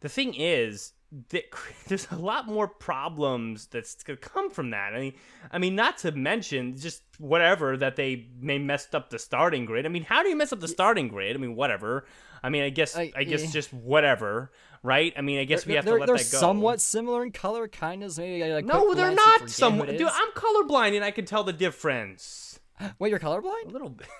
[0.00, 0.92] The thing is
[1.30, 1.44] that
[1.86, 4.94] there's a lot more problems that's gonna come from that.
[4.94, 5.14] I mean,
[5.50, 9.86] I mean, not to mention just whatever that they may messed up the starting grid.
[9.86, 11.36] I mean, how do you mess up the starting grid?
[11.36, 12.06] I mean, whatever.
[12.42, 13.50] I mean, I guess I, I- guess yeah.
[13.50, 15.12] just whatever, right?
[15.16, 16.38] I mean, I guess we they're, have to they're, let they're that go.
[16.38, 18.16] somewhat similar in color, kind of.
[18.18, 19.40] Maybe like, no, they're not.
[19.40, 20.02] forget Some dude.
[20.02, 22.60] I'm colorblind and I can tell the difference.
[22.98, 23.66] Wait, you're colorblind?
[23.66, 24.06] A little bit.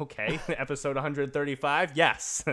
[0.00, 1.92] Okay, episode 135.
[1.96, 2.44] Yes.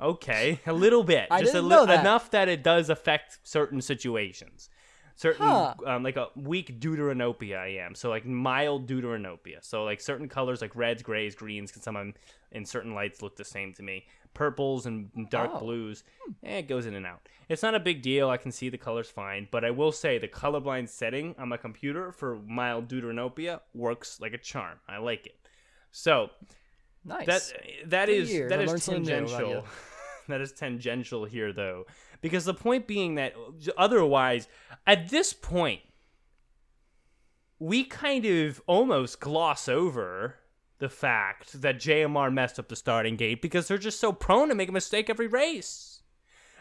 [0.00, 1.28] okay, a little bit.
[1.30, 2.00] I Just didn't li- know that.
[2.00, 4.68] enough that it does affect certain situations.
[5.14, 5.74] Certain Huh.
[5.86, 7.94] um, like a weak deuteranopia I am.
[7.94, 9.58] So like mild deuteranopia.
[9.60, 12.14] So like certain colors like reds, grays, greens can some
[12.50, 14.06] in certain lights look the same to me.
[14.34, 15.58] Purples and dark Oh.
[15.60, 16.04] blues,
[16.42, 17.28] eh, it goes in and out.
[17.48, 18.30] It's not a big deal.
[18.30, 21.56] I can see the colors fine, but I will say the colorblind setting on my
[21.58, 24.78] computer for mild deuteranopia works like a charm.
[24.88, 25.36] I like it.
[25.90, 26.30] So
[27.04, 27.26] Nice.
[27.26, 27.42] that
[27.90, 28.48] that Good is year.
[28.48, 29.66] that is learned something new about tangential.
[30.28, 31.84] that is tangential here, though,
[32.22, 33.34] because the point being that
[33.76, 34.48] otherwise,
[34.86, 35.82] at this point,
[37.58, 40.36] we kind of almost gloss over
[40.82, 44.54] the fact that JMR messed up the starting gate because they're just so prone to
[44.56, 46.02] make a mistake every race.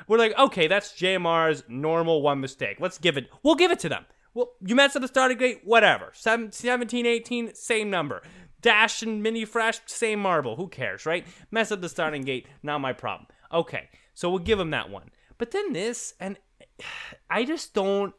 [0.07, 2.77] We're like, okay, that's JMR's normal one mistake.
[2.79, 3.31] Let's give it.
[3.41, 4.05] We'll give it to them.
[4.35, 6.11] Well, you messed up the starting gate, whatever.
[6.13, 8.21] Seven- 17, 18, same number.
[8.61, 10.55] Dash and mini fresh, same marble.
[10.55, 11.25] Who cares, right?
[11.49, 13.25] Mess up the starting gate, not my problem.
[13.51, 15.09] Okay, so we'll give them that one.
[15.39, 16.37] But then this, and
[17.31, 18.13] I just don't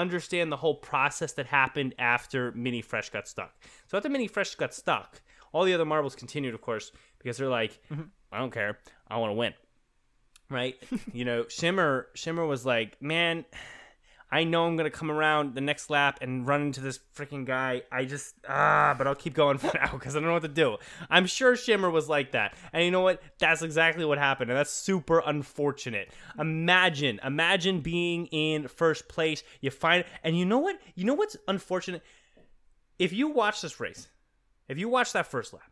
[0.00, 3.52] understand the whole process that happened after Mini Fresh got stuck.
[3.86, 5.20] So after Mini Fresh got stuck,
[5.52, 7.78] all the other marbles continued, of course, because they're like,
[8.32, 9.54] I don't care, I want to win,
[10.50, 10.76] right?
[11.12, 13.44] you know, Shimmer Shimmer was like, man.
[14.30, 17.82] I know I'm gonna come around the next lap and run into this freaking guy.
[17.90, 20.48] I just ah, but I'll keep going for now because I don't know what to
[20.48, 20.76] do.
[21.08, 23.22] I'm sure Shimmer was like that, and you know what?
[23.38, 26.10] That's exactly what happened, and that's super unfortunate.
[26.38, 29.42] Imagine, imagine being in first place.
[29.60, 30.78] You find, and you know what?
[30.94, 32.02] You know what's unfortunate?
[32.98, 34.08] If you watch this race,
[34.68, 35.70] if you watch that first lap,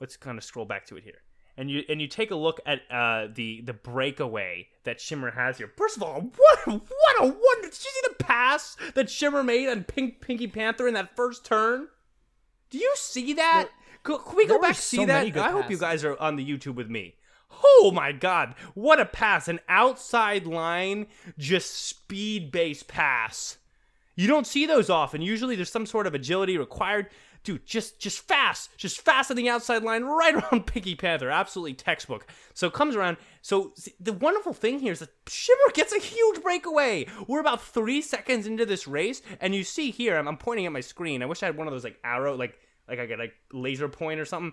[0.00, 1.20] let's kind of scroll back to it here.
[1.56, 5.58] And you and you take a look at uh, the the breakaway that Shimmer has
[5.58, 5.70] here.
[5.76, 7.62] First of all, what what a wonder!
[7.62, 11.44] Did you see the pass that Shimmer made on Pink Pinky Panther in that first
[11.44, 11.88] turn?
[12.70, 13.68] Do you see that?
[14.02, 15.36] Could, could we go back see so that?
[15.36, 17.16] I hope you guys are on the YouTube with me.
[17.64, 19.46] Oh my god, what a pass!
[19.46, 21.06] An outside line,
[21.38, 23.58] just speed based pass.
[24.16, 25.22] You don't see those often.
[25.22, 27.08] Usually there's some sort of agility required.
[27.44, 31.30] Dude, just just fast, just fast on the outside line, right around Pinky Panther.
[31.30, 32.26] Absolutely textbook.
[32.54, 33.16] So comes around.
[33.40, 37.06] So the wonderful thing here is that Shimmer gets a huge breakaway.
[37.26, 40.72] We're about three seconds into this race, and you see here, I'm, I'm pointing at
[40.72, 41.22] my screen.
[41.22, 43.88] I wish I had one of those like arrow, like like I get like laser
[43.88, 44.52] point or something.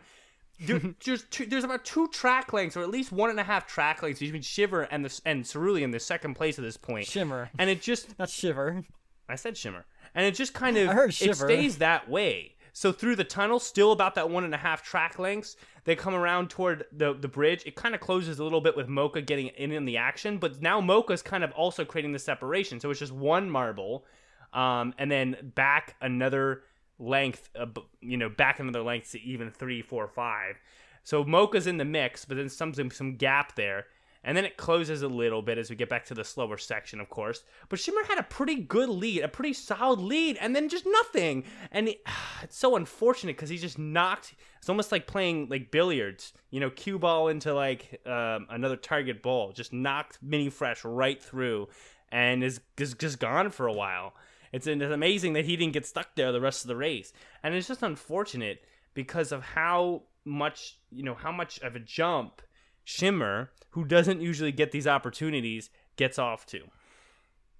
[0.66, 3.68] Dude, there's two, there's about two track lengths, or at least one and a half
[3.68, 7.06] track lengths between Shiver and the and Cerulean, the second place at this point.
[7.06, 7.50] Shimmer.
[7.58, 8.84] And it just Not shiver.
[9.28, 12.56] I said shimmer, and it just kind of I heard it stays that way.
[12.80, 16.16] So through the tunnel, still about that one and a half track lengths, they come
[16.16, 17.62] around toward the the bridge.
[17.66, 20.62] It kind of closes a little bit with Mocha getting in in the action, but
[20.62, 22.80] now Mocha's kind of also creating the separation.
[22.80, 24.06] So it's just one marble,
[24.54, 26.62] um, and then back another
[27.00, 27.66] length, uh,
[28.00, 30.56] you know, back another length to even three, four, five.
[31.04, 33.88] So Mocha's in the mix, but then some some, some gap there.
[34.24, 37.00] And then it closes a little bit as we get back to the slower section,
[37.00, 37.44] of course.
[37.70, 41.46] But Shimmer had a pretty good lead, a pretty solid lead, and then just nothing.
[41.72, 42.02] And it,
[42.44, 44.36] it's so unfortunate because he just knocked.
[44.58, 49.24] It's almost like playing like billiards, you know, cue ball into like um, another target
[49.24, 49.54] ball.
[49.54, 51.70] Just knocked Mini Fresh right through,
[52.12, 54.14] and is, is just gone for a while.
[54.52, 57.54] It's, it's amazing that he didn't get stuck there the rest of the race, and
[57.54, 62.42] it's just unfortunate because of how much you know how much of a jump
[62.90, 66.62] Shimmer, who doesn't usually get these opportunities, gets off to.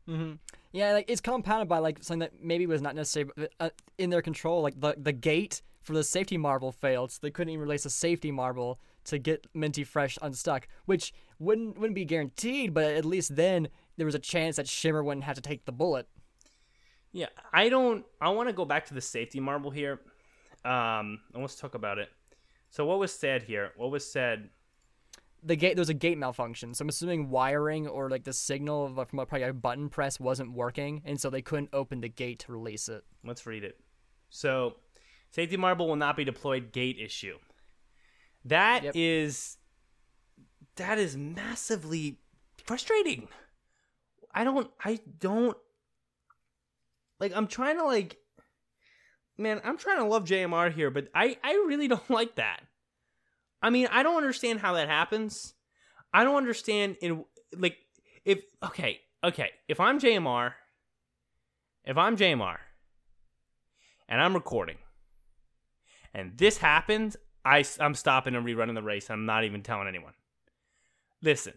[0.08, 0.34] hmm
[0.72, 4.24] Yeah, like it's compounded by like something that maybe was not necessarily uh, in their
[4.24, 4.64] control.
[4.64, 7.92] Like the the gate for the safety marble failed, so they couldn't even release a
[7.92, 13.36] safety marble to get Minty Fresh unstuck, which wouldn't wouldn't be guaranteed, but at least
[13.36, 16.08] then there was a chance that Shimmer wouldn't have to take the bullet.
[17.12, 18.04] Yeah, I don't.
[18.20, 20.00] I want to go back to the safety marble here.
[20.66, 22.10] Um, and let's talk about it.
[22.72, 23.74] So, what was said here?
[23.78, 24.50] What was said?
[25.42, 28.86] The gate there was a gate malfunction, so I'm assuming wiring or like the signal
[28.98, 32.10] of, from a, probably a button press wasn't working, and so they couldn't open the
[32.10, 33.04] gate to release it.
[33.24, 33.80] Let's read it.
[34.30, 34.76] So,
[35.32, 36.72] safety marble will not be deployed.
[36.74, 37.38] Gate issue.
[38.46, 38.94] That Yep.
[38.96, 39.58] is
[40.76, 42.20] that is massively
[42.66, 43.28] frustrating.
[44.34, 44.70] I don't.
[44.84, 45.58] I don't.
[47.20, 48.18] Like I'm trying to like.
[49.38, 52.62] Man, I'm trying to love JMR here, but I I really don't like that.
[53.62, 55.54] I mean, I don't understand how that happens.
[56.14, 57.26] I don't understand in
[57.58, 57.78] like
[58.26, 60.54] if okay okay if I'm JMR,
[61.84, 62.58] if I'm JMR,
[64.08, 64.78] and I'm recording,
[66.14, 69.10] and this happens, I I'm stopping and rerunning the race.
[69.10, 70.14] I'm not even telling anyone.
[71.22, 71.54] Listen,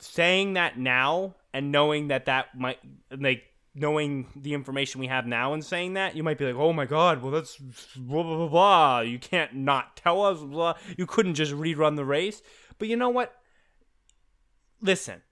[0.00, 2.78] saying that now and knowing that that might
[3.10, 6.72] like knowing the information we have now and saying that, you might be like, "Oh
[6.72, 7.56] my god, well that's
[7.96, 9.00] blah blah blah." blah.
[9.00, 10.40] You can't not tell us.
[10.40, 10.74] Blah.
[10.96, 12.42] You couldn't just rerun the race.
[12.78, 13.34] But you know what?
[14.80, 15.22] Listen,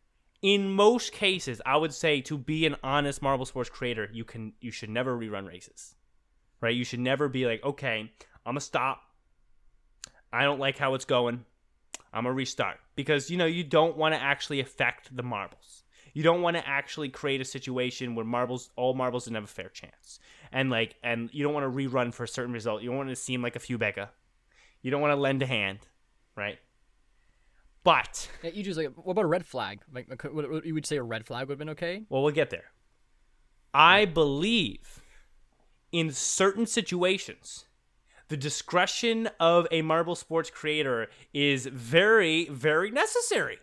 [0.40, 4.54] in most cases, I would say to be an honest Marble Sports creator, you can
[4.60, 5.94] you should never rerun races.
[6.60, 6.74] Right?
[6.74, 9.02] You should never be like, "Okay, I'm gonna stop.
[10.32, 11.44] I don't like how it's going.
[12.12, 15.81] I'm gonna restart." Because you know you don't want to actually affect the marbles.
[16.12, 19.46] You don't want to actually create a situation where marbles, all marbles, didn't have a
[19.48, 20.18] fair chance,
[20.52, 22.82] and like, and you don't want to rerun for a certain result.
[22.82, 24.10] You don't want to seem like a few bega.
[24.82, 25.78] You don't want to lend a hand,
[26.36, 26.58] right?
[27.84, 29.80] But Yeah, you just like what about a red flag?
[29.92, 32.04] Like like, what- what- you would say a red flag would have been okay.
[32.08, 32.66] Well, we'll get there.
[33.74, 35.00] I believe
[35.90, 37.64] in certain situations,
[38.28, 43.58] the discretion of a Marble Sports creator is very, very necessary.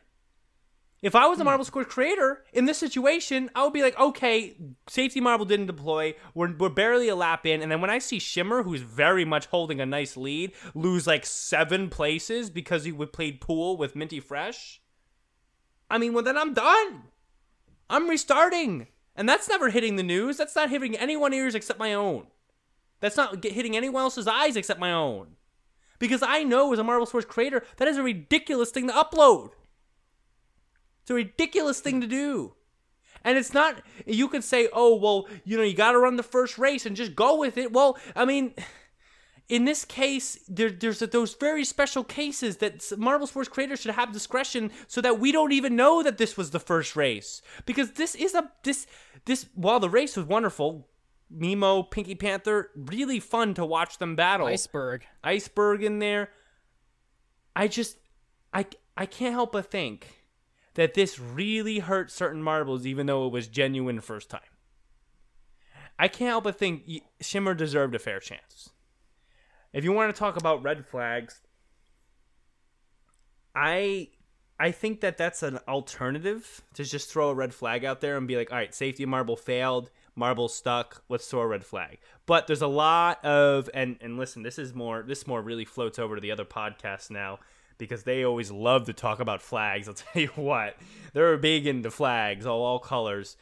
[1.01, 1.45] If I was a hmm.
[1.45, 4.57] Marble Sports creator in this situation, I would be like, okay,
[4.87, 6.15] safety marble didn't deploy.
[6.33, 7.61] We're, we're barely a lap in.
[7.61, 11.25] And then when I see Shimmer, who's very much holding a nice lead, lose like
[11.25, 14.81] seven places because he would played pool with Minty Fresh,
[15.89, 17.03] I mean, well, then I'm done.
[17.89, 18.87] I'm restarting.
[19.15, 20.37] And that's never hitting the news.
[20.37, 22.27] That's not hitting anyone's ears except my own.
[22.99, 25.35] That's not hitting anyone else's eyes except my own.
[25.97, 29.51] Because I know as a Marble Sports creator, that is a ridiculous thing to upload.
[31.09, 32.53] It's a ridiculous thing to do.
[33.23, 36.23] And it's not, you could say, oh, well, you know, you got to run the
[36.23, 37.73] first race and just go with it.
[37.73, 38.53] Well, I mean,
[39.49, 44.13] in this case, there, there's those very special cases that Marble Sports creators should have
[44.13, 48.13] discretion so that we don't even know that this was the first race because this
[48.13, 48.85] is a this
[49.25, 50.87] this while the race was wonderful,
[51.35, 54.45] Mimo, Pinky Panther, really fun to watch them battle.
[54.45, 55.05] Iceberg.
[55.23, 56.29] Iceberg in there.
[57.55, 57.97] I just
[58.53, 60.18] I I can't help but think
[60.79, 64.39] that this really hurt certain marbles even though it was genuine first time.
[65.99, 66.89] I can't help but think
[67.19, 68.69] Shimmer deserved a fair chance.
[69.73, 71.41] If you want to talk about red flags,
[73.53, 74.07] I
[74.57, 78.25] I think that that's an alternative to just throw a red flag out there and
[78.25, 79.91] be like, all right, safety marble failed.
[80.15, 81.03] Marble stuck.
[81.09, 81.99] Let's throw a red flag.
[82.25, 85.99] But there's a lot of and and listen, this is more this more really floats
[85.99, 87.39] over to the other podcasts now
[87.79, 89.87] because they always love to talk about flags.
[89.87, 90.75] I'll tell you what,
[91.13, 93.35] they're big into flags, all all colors.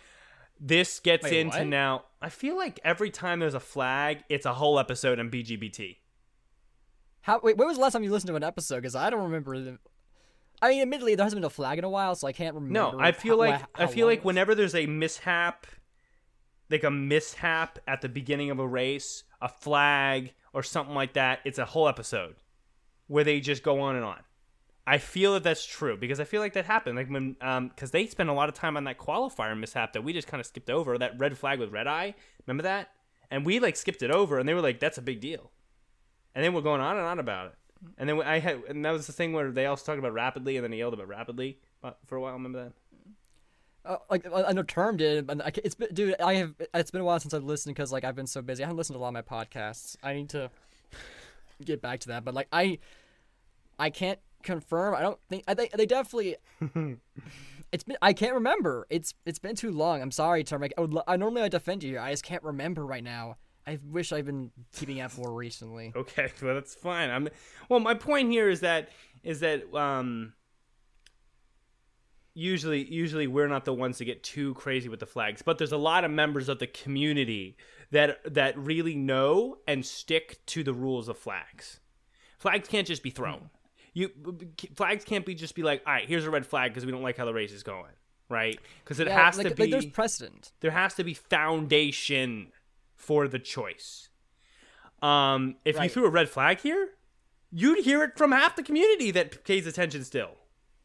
[0.60, 1.67] This gets Wait, into what?
[1.67, 2.06] now.
[2.21, 5.97] I feel like every time there's a flag, it's a whole episode on BGBT.
[7.21, 7.39] How?
[7.43, 8.78] Wait, when was the last time you listened to an episode?
[8.78, 9.60] Because I don't remember.
[9.60, 9.78] The,
[10.62, 12.73] I mean, admittedly, there hasn't been a flag in a while, so I can't remember.
[12.73, 15.67] No, I feel how- like how I feel like whenever there's a mishap,
[16.71, 21.39] like a mishap at the beginning of a race, a flag or something like that,
[21.45, 22.36] it's a whole episode
[23.08, 24.19] where they just go on and on.
[24.89, 27.91] I feel that that's true because I feel like that happened, like when um because
[27.91, 30.47] they spent a lot of time on that qualifier mishap that we just kind of
[30.47, 32.15] skipped over that red flag with red eye.
[32.47, 32.91] Remember that?
[33.30, 35.52] And we like skipped it over, and they were like, "That's a big deal,"
[36.34, 37.56] and then we're going on and on about it.
[37.97, 40.56] And then I had, and that was the thing where they also talked about rapidly,
[40.56, 42.34] and then he yelled about rapidly uh, for a while.
[42.34, 42.73] Remember that?
[43.91, 46.15] Uh, like I I know Term did, but I, it's been, dude.
[46.21, 46.56] I have.
[46.73, 48.63] It's been a while since I've listened because like I've been so busy.
[48.63, 49.97] I haven't listened to a lot of my podcasts.
[50.02, 50.50] I need to
[51.63, 52.23] get back to that.
[52.23, 52.80] But like I,
[53.78, 54.96] I can't confirm.
[54.96, 55.44] I don't think.
[55.48, 56.38] I think they definitely.
[57.72, 57.98] it's been.
[58.02, 58.88] I can't remember.
[58.90, 60.02] It's it's been too long.
[60.02, 60.64] I'm sorry, Term.
[60.64, 60.94] I would.
[60.94, 62.00] lo- I normally I defend you here.
[62.00, 63.38] I just can't remember right now.
[63.68, 65.92] I wish I've been keeping up more recently.
[65.96, 67.10] Okay, well that's fine.
[67.10, 67.28] I'm
[67.70, 67.80] well.
[67.80, 68.90] My point here is that
[69.24, 70.34] is that um,
[72.34, 75.74] usually usually we're not the ones to get too crazy with the flags, but there's
[75.74, 77.58] a lot of members of the community
[77.92, 81.80] that that really know and stick to the rules of flags.
[82.38, 83.50] Flags can't just be thrown.
[83.98, 84.12] You
[84.76, 87.02] flags can't be just be like, all right, here's a red flag because we don't
[87.02, 87.94] like how the race is going,
[88.30, 88.60] right?
[88.84, 90.52] Because it Yeah, has like, to like, be there's precedent.
[90.60, 92.52] there has to be foundation
[92.96, 94.10] for the choice.
[95.02, 96.90] Um, if you threw a red flag here,
[97.52, 100.32] you'd hear it from half the community that pays attention still.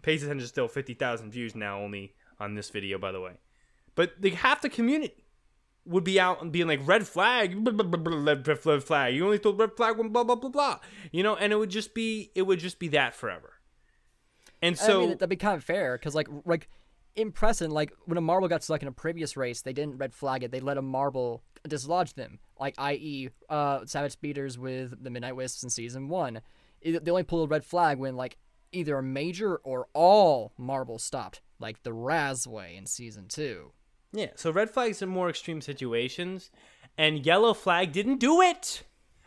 [0.01, 0.67] Pays attention still.
[0.69, 3.33] Fifty thousand views now only on this video, by the way.
[3.95, 5.22] But the half the community
[5.85, 9.15] would be out and being like red flag, blah, blah, blah, red red- flag.
[9.15, 10.79] You only throw red flag when blah blah blah blah.
[11.11, 13.55] You know, and it would just be it would just be that forever.
[14.61, 16.69] And I so mean, that'd be kind of fair because, like, like
[17.17, 20.15] in precedent, like when a marble got stuck in a previous race, they didn't red
[20.15, 20.53] flag it.
[20.53, 25.65] They let a marble dislodge them, like i.e., uh, Savage Speeders with the Midnight Wisps
[25.65, 26.41] in season one.
[26.81, 28.37] It- They only pulled a red flag when like
[28.71, 33.73] either a major or all marbles stopped, like the Razway in season two.
[34.13, 36.51] Yeah, so red flags in more extreme situations,
[36.99, 38.83] and yellow flag didn't do it.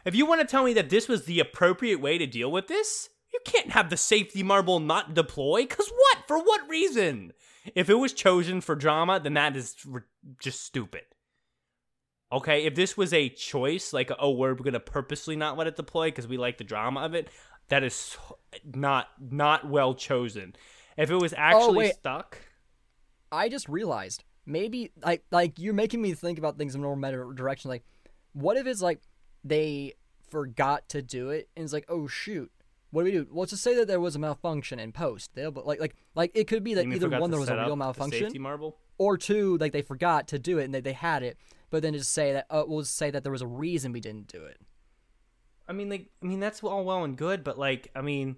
[0.06, 2.68] If you want to tell me that this was the appropriate way to deal with
[2.68, 5.64] this, you can't have the safety marble not deploy.
[5.64, 6.20] Because what?
[6.28, 7.34] For what reason?
[7.74, 10.06] If it was chosen for drama, then that is r-
[10.40, 11.02] just stupid.
[12.32, 15.76] Okay, if this was a choice, like, oh, we're going to purposely not let it
[15.76, 17.30] deploy because we like the drama of it,
[17.70, 20.56] that is so- not not well chosen.
[20.98, 21.96] If it was oh, actually wait.
[21.96, 22.38] stuck.
[23.32, 26.96] I just realized maybe like like you're making me think about things in a more
[26.96, 27.70] meta direction.
[27.70, 27.84] Like,
[28.34, 29.02] what if it's like
[29.44, 29.94] they
[30.30, 32.52] forgot to do it and it's like, oh shoot,
[32.92, 33.28] what do we do?
[33.30, 35.32] Well, let's just say that there was a malfunction in post.
[35.36, 37.76] They'll but like like like it could be that either one there was a real
[37.76, 38.32] malfunction
[38.98, 41.38] or two like they forgot to do it and they, they had it,
[41.70, 44.00] but then just say that uh, we'll just say that there was a reason we
[44.00, 44.60] didn't do it.
[45.68, 48.38] I mean, like, I mean, that's all well and good, but like, I mean,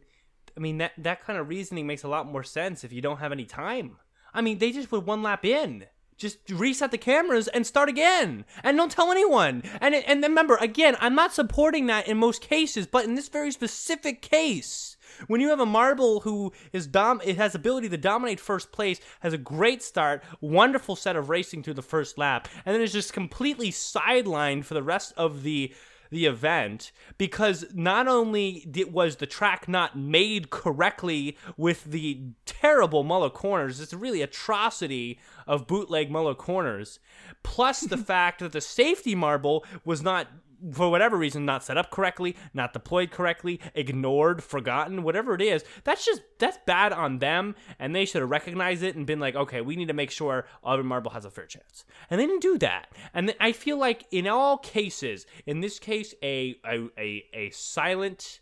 [0.56, 3.18] I mean that that kind of reasoning makes a lot more sense if you don't
[3.18, 3.98] have any time.
[4.34, 5.86] I mean, they just put one lap in,
[6.18, 9.64] just reset the cameras and start again, and don't tell anyone.
[9.80, 13.52] And and remember, again, I'm not supporting that in most cases, but in this very
[13.52, 14.98] specific case.
[15.28, 19.00] When you have a marble who is dom, it has ability to dominate first place,
[19.22, 22.92] has a great start, wonderful set of racing through the first lap, and then is
[22.94, 25.74] just completely sidelined for the rest of the
[26.10, 33.04] the event because not only did, was the track not made correctly with the terrible
[33.04, 37.00] Muller corners, it's a really atrocity of bootleg Muller corners,
[37.44, 40.28] plus the fact that the safety marble was not
[40.72, 45.64] for whatever reason not set up correctly, not deployed correctly, ignored, forgotten, whatever it is,
[45.84, 49.36] that's just that's bad on them, and they should have recognized it and been like,
[49.36, 52.42] okay, we need to make sure every marble has a fair chance, and they didn't
[52.42, 52.92] do that.
[53.14, 58.40] And I feel like in all cases, in this case, a a a, a silent,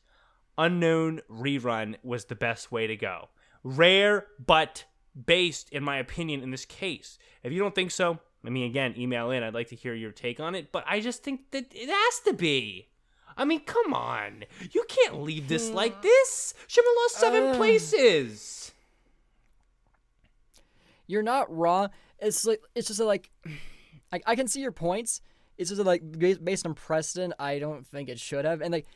[0.57, 3.29] unknown rerun was the best way to go.
[3.63, 4.85] Rare, but
[5.25, 7.17] based, in my opinion, in this case.
[7.43, 9.43] If you don't think so, I mean, again, email in.
[9.43, 12.19] I'd like to hear your take on it, but I just think that it has
[12.25, 12.87] to be.
[13.37, 14.45] I mean, come on.
[14.71, 16.53] You can't leave this like this.
[16.67, 17.55] Shimmer lost seven Uh.
[17.57, 18.71] places.
[21.07, 21.89] You're not wrong.
[22.19, 23.29] It's like it's just like
[24.11, 25.21] I, I can see your points.
[25.57, 26.01] It's just like
[26.43, 28.61] based on precedent, I don't think it should have.
[28.61, 28.87] And like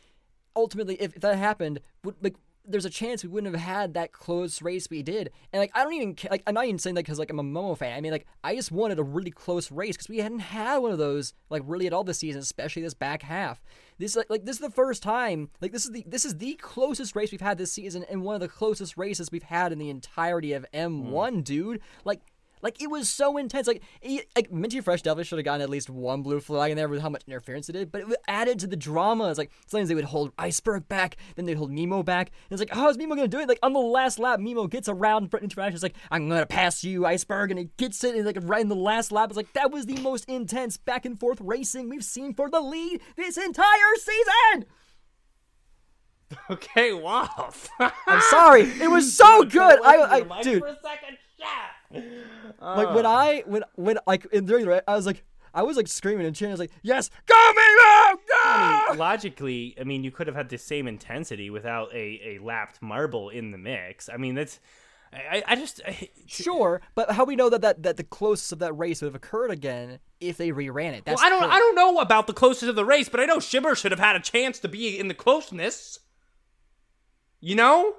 [0.56, 2.36] ultimately, if, if that happened, would like
[2.70, 5.32] there's a chance we wouldn't have had that close race we did.
[5.52, 7.44] And like I don't even like I'm not even saying that because like I'm a
[7.44, 7.98] Momo fan.
[7.98, 10.92] I mean like I just wanted a really close race because we hadn't had one
[10.92, 13.62] of those like really at all this season, especially this back half.
[13.98, 16.54] This like, like this is the first time like this is the this is the
[16.56, 19.80] closest race we've had this season and one of the closest races we've had in
[19.80, 21.44] the entirety of M1, mm.
[21.44, 21.82] dude.
[22.06, 22.22] Like
[22.62, 23.68] like it was so intense.
[23.68, 26.78] Like he, like Minty Fresh definitely should have gotten at least one blue flag in
[26.78, 27.92] there with how much interference it did.
[27.92, 29.30] But it added to the drama.
[29.30, 32.32] It's like sometimes they would hold Iceberg back, then they'd hold Mimo back.
[32.50, 33.48] And it's like, how is Mimo gonna do it?
[33.48, 35.76] Like on the last lap, Mimo gets around for interaction.
[35.76, 38.16] It's like, I'm gonna pass you, Iceberg, and he gets it.
[38.16, 41.06] And like right in the last lap, it's like that was the most intense back
[41.06, 44.66] and forth racing we've seen for the lead this entire season.
[46.50, 47.52] Okay, wow.
[47.80, 49.80] I'm sorry, it was so good.
[49.84, 50.62] I, I dude.
[50.62, 51.18] For a second.
[51.38, 51.48] Yeah.
[52.62, 55.24] Like when I when when like in during the race, I was like
[55.54, 56.52] I was like screaming and cheering.
[56.52, 60.36] I was like, "Yes, go Mimo, go!" I mean, logically, I mean, you could have
[60.36, 64.10] had the same intensity without a, a lapped marble in the mix.
[64.10, 64.60] I mean, that's.
[65.12, 65.82] I, I just.
[65.88, 69.08] I, Sure, but how we know that, that that the closest of that race would
[69.08, 71.04] have occurred again if they reran it?
[71.06, 71.44] well, That's I don't.
[71.44, 74.00] I don't know about the closest of the race, but I know Shimmer should have
[74.00, 76.00] had a chance to be in the closeness.
[77.40, 77.96] You know,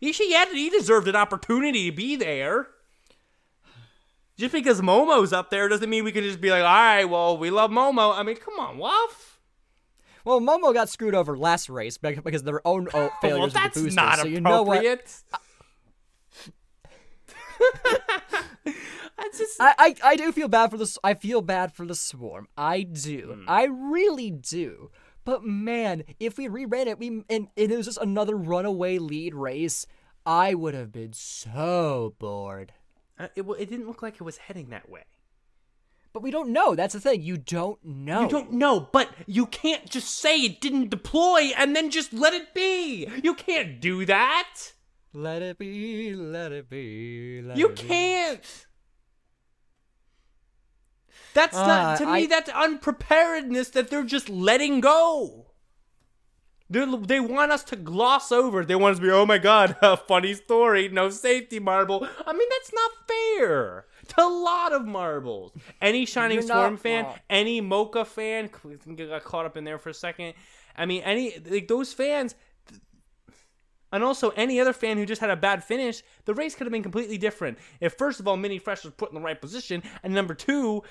[0.00, 2.68] he he had he deserved an opportunity to be there.
[4.36, 7.38] Just because Momo's up there doesn't mean we can just be like, all right, well,
[7.38, 8.16] we love Momo.
[8.16, 9.38] I mean, come on, Wuff.
[10.24, 13.78] Well, Momo got screwed over last race because of their own oh, failures well, that's
[13.78, 13.94] boosters.
[13.94, 14.78] not so you know what?
[14.78, 15.22] appropriate.
[19.16, 20.98] I just I, I I do feel bad for this.
[21.04, 22.48] I feel bad for the swarm.
[22.56, 23.36] I do.
[23.38, 23.44] Hmm.
[23.48, 24.90] I really do.
[25.24, 29.34] But man, if we reran it, we and, and it was just another runaway lead
[29.34, 29.86] race,
[30.26, 32.72] I would have been so bored.
[33.18, 35.04] Uh, it, it didn't look like it was heading that way.
[36.12, 36.74] But we don't know.
[36.76, 37.22] That's the thing.
[37.22, 38.22] You don't know.
[38.22, 42.32] You don't know, but you can't just say it didn't deploy and then just let
[42.34, 43.08] it be.
[43.22, 44.72] You can't do that.
[45.12, 46.14] Let it be.
[46.14, 47.42] Let it be.
[47.42, 48.66] Let You it can't.
[51.34, 52.12] That's Uh, not to me.
[52.12, 55.43] I- That's unpreparedness that they're just letting go.
[56.70, 58.64] They they want us to gloss over.
[58.64, 62.06] They want us to be, oh my god, a funny story, no safety marble.
[62.26, 65.52] I mean, that's not fair to a lot of marbles.
[65.80, 67.18] Any Shining You're Storm fan, wrong.
[67.28, 70.34] any Mocha fan, I think I got caught up in there for a second.
[70.76, 72.34] I mean, any like those fans,
[73.92, 76.72] and also any other fan who just had a bad finish, the race could have
[76.72, 77.58] been completely different.
[77.80, 80.82] If first of all, Minty Fresh was put in the right position, and number two,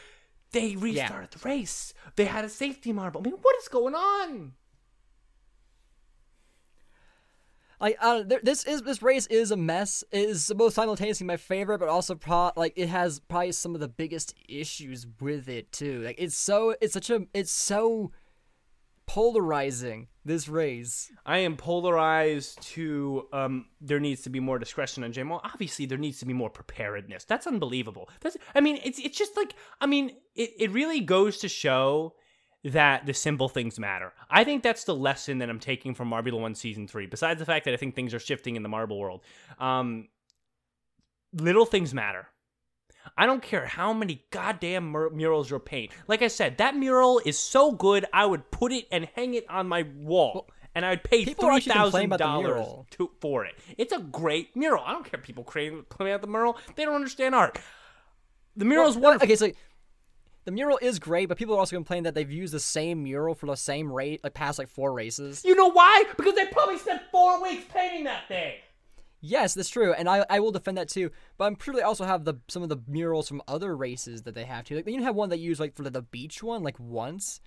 [0.51, 1.95] they restarted the race.
[2.15, 3.21] They had a safety marble.
[3.21, 4.53] I mean, what is going on?
[7.84, 10.06] Like uh, there, this is this race is a mess.
[10.10, 13.82] It is both simultaneously my favorite, but also pro like it has probably some of
[13.82, 16.02] the biggest issues with it too.
[16.02, 18.14] Like it's so it's such a it's so
[19.06, 20.08] polarizing.
[20.24, 21.12] This race.
[21.26, 25.42] I am polarized to um, there needs to be more discretion on JMR.
[25.44, 27.26] Obviously, there needs to be more preparedness.
[27.26, 28.08] That's unbelievable.
[28.22, 32.16] That's I mean, it's it's just like I mean, it, it really goes to show
[32.64, 34.14] that the simple things matter.
[34.30, 37.05] I think that's the lesson that I'm taking from Marbula One Season Three.
[37.05, 39.22] Besides the fact that I think things are shifting in the marble world,
[39.59, 40.07] um,
[41.34, 42.28] little things matter.
[43.18, 45.91] I don't care how many goddamn mur- murals you'll paint.
[46.07, 49.45] Like I said, that mural is so good, I would put it and hang it
[49.49, 52.66] on my wall, and I'd pay people are three thousand about dollars
[53.20, 53.55] for it.
[53.78, 54.84] It's a great mural.
[54.86, 56.57] I don't care if people claim claim out the mural.
[56.76, 57.59] They don't understand art.
[58.55, 59.26] The mural is wonderful.
[59.26, 59.51] Okay, so
[60.46, 63.36] the mural is great, but people are also complaining that they've used the same mural
[63.36, 65.44] for the same rate like past like four races.
[65.46, 66.04] You know why?
[66.18, 68.54] Because they probably spent four weeks painting that thing.
[69.22, 71.10] Yes, that's true, and I, I will defend that too.
[71.38, 74.36] But I'm sure they also have the some of the murals from other races that
[74.36, 74.76] they have too.
[74.76, 77.39] Like they even have one that used like for the beach one like once,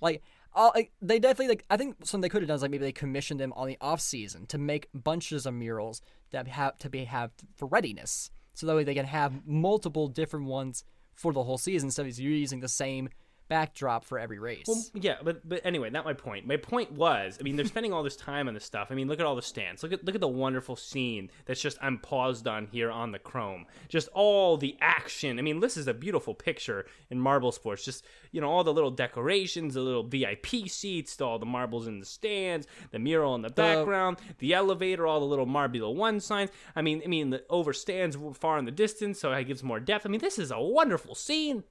[0.00, 0.22] like.
[0.56, 1.64] Uh, like, they definitely like.
[1.68, 3.76] I think something they could have done is like maybe they commissioned them on the
[3.80, 6.00] off season to make bunches of murals
[6.30, 10.46] that have to be have for readiness, so that way they can have multiple different
[10.46, 10.84] ones
[11.14, 13.08] for the whole season instead of using the same
[13.54, 14.64] backdrop for every race.
[14.66, 16.44] Well, yeah, but but anyway, not my point.
[16.44, 18.88] My point was, I mean, they're spending all this time on this stuff.
[18.90, 19.84] I mean, look at all the stands.
[19.84, 23.20] Look at look at the wonderful scene that's just I'm paused on here on the
[23.20, 23.66] Chrome.
[23.88, 25.38] Just all the action.
[25.38, 27.84] I mean, this is a beautiful picture in Marble Sports.
[27.84, 32.00] Just you know, all the little decorations, the little VIP seats, all the marbles in
[32.00, 36.50] the stands, the mural in the background, the elevator, all the little Marbula One signs.
[36.74, 39.78] I mean, I mean, the over stands far in the distance, so it gives more
[39.78, 40.06] depth.
[40.06, 41.62] I mean, this is a wonderful scene.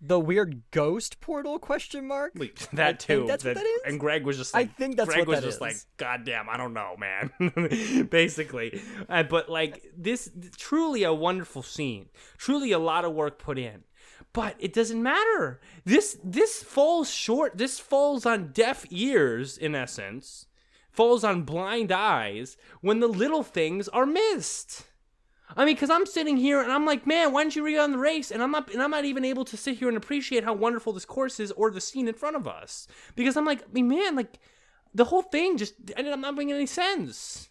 [0.00, 2.32] The weird ghost portal question mark.
[2.72, 3.24] That too.
[3.26, 3.80] that's what that- is?
[3.84, 5.60] And Greg was just I like, think that's Greg what was that just is.
[5.60, 8.06] like, God damn, I don't know, man.
[8.10, 12.08] Basically, uh, but like this, truly a wonderful scene.
[12.36, 13.84] Truly a lot of work put in.
[14.32, 15.60] But it doesn't matter.
[15.84, 17.56] This this falls short.
[17.56, 20.46] This falls on deaf ears in essence
[20.90, 24.87] falls on blind eyes when the little things are missed.
[25.56, 27.92] I mean, because I'm sitting here and I'm like, man, why didn't you read on
[27.92, 28.30] the race?
[28.30, 30.92] And I'm not, and I'm not even able to sit here and appreciate how wonderful
[30.92, 32.86] this course is or the scene in front of us
[33.16, 34.38] because I'm like, I mean, man, like
[34.94, 37.48] the whole thing just ended up not making any sense.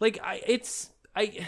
[0.00, 1.46] Like, I, it's, I,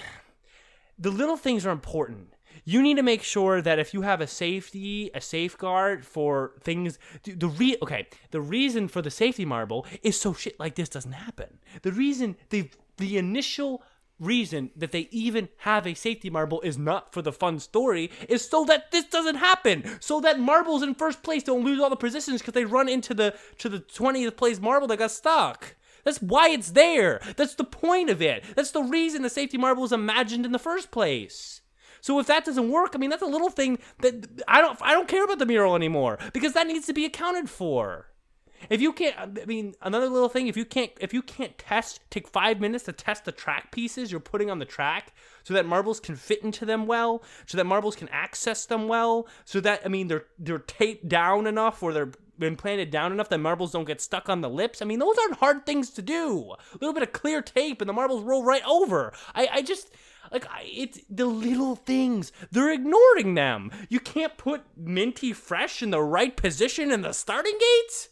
[0.98, 2.34] the little things are important.
[2.64, 6.98] You need to make sure that if you have a safety, a safeguard for things,
[7.24, 11.12] the re okay, the reason for the safety marble is so shit like this doesn't
[11.12, 11.58] happen.
[11.82, 13.82] The reason the the initial
[14.22, 18.48] reason that they even have a safety marble is not for the fun story is
[18.48, 19.84] so that this doesn't happen.
[20.00, 23.14] So that marbles in first place don't lose all the positions because they run into
[23.14, 25.76] the to the 20th place marble that got stuck.
[26.04, 27.20] That's why it's there.
[27.36, 28.44] That's the point of it.
[28.56, 31.60] That's the reason the safety marble was imagined in the first place.
[32.00, 34.92] So if that doesn't work i mean that's a little thing that i don't i
[34.92, 38.08] don't care about the mural anymore because that needs to be accounted for
[38.70, 40.46] if you can't, I mean, another little thing.
[40.46, 44.10] If you can't, if you can't test, take five minutes to test the track pieces
[44.10, 47.64] you're putting on the track, so that marbles can fit into them well, so that
[47.64, 51.92] marbles can access them well, so that I mean they're they're taped down enough or
[51.92, 54.82] they're implanted down enough that marbles don't get stuck on the lips.
[54.82, 56.54] I mean, those aren't hard things to do.
[56.72, 59.12] A little bit of clear tape and the marbles roll right over.
[59.34, 59.90] I, I just
[60.30, 62.32] like I, it's the little things.
[62.50, 63.70] They're ignoring them.
[63.88, 68.08] You can't put Minty Fresh in the right position in the starting gates.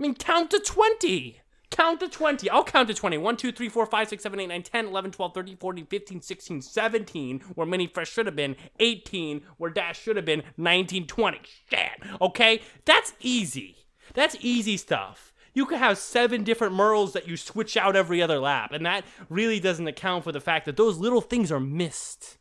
[0.00, 1.40] I mean, count to 20.
[1.70, 2.48] Count to 20.
[2.48, 3.18] I'll count to 20.
[3.18, 6.20] 1, 2, 3, 4, 5, 6, 7, 8, 9, 10, 11, 12, 13, 14, 15,
[6.22, 8.56] 16, 17, where Minty Fresh should have been.
[8.78, 10.42] 18, where Dash should have been.
[10.56, 11.40] 19, 20.
[11.70, 11.90] Shit.
[12.18, 12.62] Okay?
[12.86, 13.76] That's easy.
[14.14, 15.34] That's easy stuff.
[15.52, 19.04] You could have seven different Merles that you switch out every other lap, and that
[19.28, 22.38] really doesn't account for the fact that those little things are missed.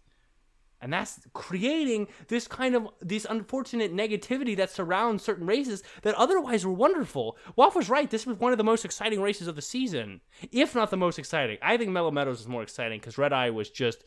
[0.82, 6.65] And that's creating this kind of this unfortunate negativity that surrounds certain races that otherwise
[6.65, 7.38] were wonderful.
[7.57, 8.09] Waff was right.
[8.09, 10.21] This was one of the most exciting races of the season,
[10.51, 11.57] if not the most exciting.
[11.61, 14.05] I think Mellow Meadows is more exciting because Red Eye was just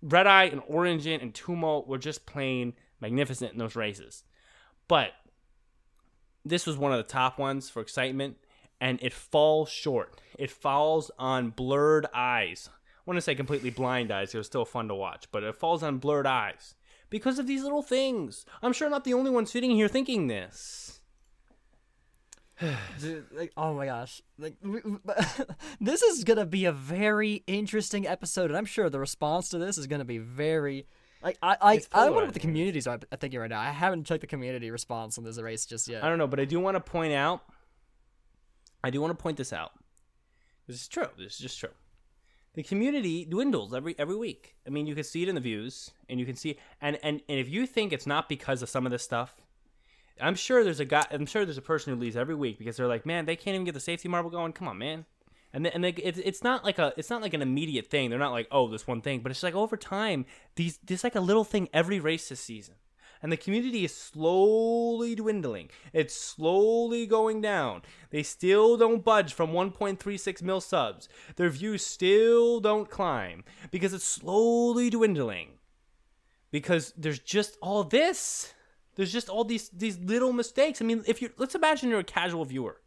[0.00, 4.24] Red Eye and Orangin and Tumult were just plain magnificent in those races.
[4.88, 5.10] But
[6.44, 8.36] this was one of the top ones for excitement,
[8.80, 10.20] and it falls short.
[10.38, 12.70] It falls on blurred eyes
[13.06, 14.34] want to say completely blind eyes.
[14.34, 16.74] It was still fun to watch, but it falls on blurred eyes
[17.08, 18.44] because of these little things.
[18.62, 21.00] I'm sure I'm not the only one sitting here thinking this.
[23.00, 24.56] Dude, like, oh my gosh, like
[25.80, 29.78] this is gonna be a very interesting episode, and I'm sure the response to this
[29.78, 30.86] is gonna be very.
[31.22, 33.60] Like I, I, I know what the communities are thinking right now.
[33.60, 36.04] I haven't checked the community response on this race just yet.
[36.04, 37.42] I don't know, but I do want to point out.
[38.84, 39.72] I do want to point this out.
[40.66, 41.08] This is true.
[41.18, 41.70] This is just true
[42.56, 44.56] the community dwindles every every week.
[44.66, 47.20] I mean, you can see it in the views, and you can see and and
[47.28, 49.36] and if you think it's not because of some of this stuff,
[50.20, 51.06] I'm sure there's a guy.
[51.10, 53.54] I'm sure there's a person who leaves every week because they're like, man, they can't
[53.54, 54.54] even get the safety marble going.
[54.54, 55.04] Come on, man.
[55.52, 58.08] And and they, it's it's not like a it's not like an immediate thing.
[58.08, 61.14] They're not like oh this one thing, but it's like over time these there's like
[61.14, 62.76] a little thing every race this season
[63.22, 65.70] and the community is slowly dwindling.
[65.92, 67.82] It's slowly going down.
[68.10, 71.08] They still don't budge from 1.36 mil subs.
[71.36, 75.58] Their views still don't climb because it's slowly dwindling.
[76.50, 78.54] Because there's just all this.
[78.94, 80.80] There's just all these these little mistakes.
[80.80, 82.80] I mean, if you let's imagine you're a casual viewer.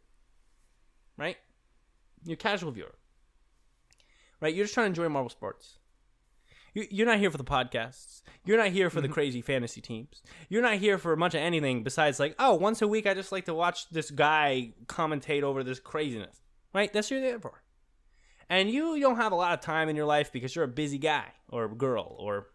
[1.16, 1.36] Right?
[2.24, 2.94] You're a casual viewer.
[4.40, 4.54] Right?
[4.54, 5.78] You're just trying to enjoy Marble Sports.
[6.74, 8.22] You're not here for the podcasts.
[8.44, 9.14] You're not here for the mm-hmm.
[9.14, 10.22] crazy fantasy teams.
[10.48, 13.32] You're not here for much of anything besides like, oh, once a week I just
[13.32, 16.40] like to watch this guy commentate over this craziness.
[16.72, 16.92] Right?
[16.92, 17.62] That's what you're there for.
[18.48, 20.98] And you don't have a lot of time in your life because you're a busy
[20.98, 22.48] guy or girl or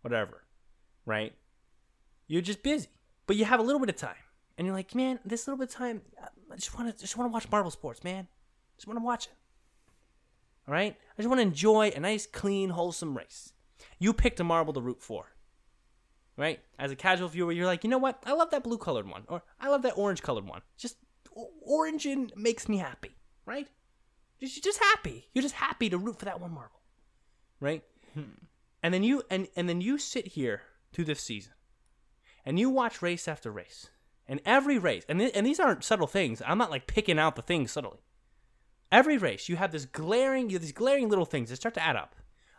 [0.00, 0.42] whatever.
[1.04, 1.34] Right?
[2.26, 2.88] You're just busy.
[3.26, 4.16] But you have a little bit of time.
[4.58, 6.02] And you're like, man, this little bit of time,
[6.50, 8.28] I just want to just want to watch Marble Sports, man.
[8.76, 9.32] Just want to watch it.
[10.66, 10.96] All right?
[10.96, 13.52] I just want to enjoy a nice, clean, wholesome race.
[13.98, 15.26] You picked a marble to root for.
[16.36, 16.60] Right?
[16.78, 18.22] As a casual viewer, you're like, you know what?
[18.24, 19.24] I love that blue colored one.
[19.28, 20.62] Or I love that orange colored one.
[20.78, 20.96] Just
[21.62, 23.16] orange and makes me happy.
[23.44, 23.68] Right?
[24.40, 25.28] Just, you're just happy.
[25.34, 26.80] You're just happy to root for that one marble.
[27.60, 27.82] Right?
[28.14, 28.46] Hmm.
[28.82, 31.52] And then you and, and then you sit here through this season
[32.44, 33.88] and you watch race after race.
[34.26, 36.40] And every race, and, th- and these aren't subtle things.
[36.46, 37.98] I'm not like picking out the things subtly.
[38.92, 41.82] Every race, you have this glaring, you have these glaring little things that start to
[41.82, 42.14] add up.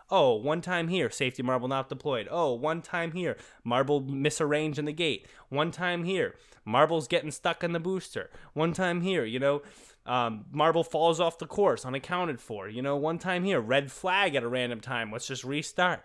[0.10, 2.28] Oh, one time here, safety marble not deployed.
[2.30, 5.28] Oh, one time here, marble misarranged in the gate.
[5.50, 8.32] One time here, marble's getting stuck in the booster.
[8.54, 9.62] One time here, you know,
[10.08, 12.68] um, marble falls off the course, unaccounted for.
[12.68, 15.12] You know, one time here, red flag at a random time.
[15.12, 16.04] Let's just restart.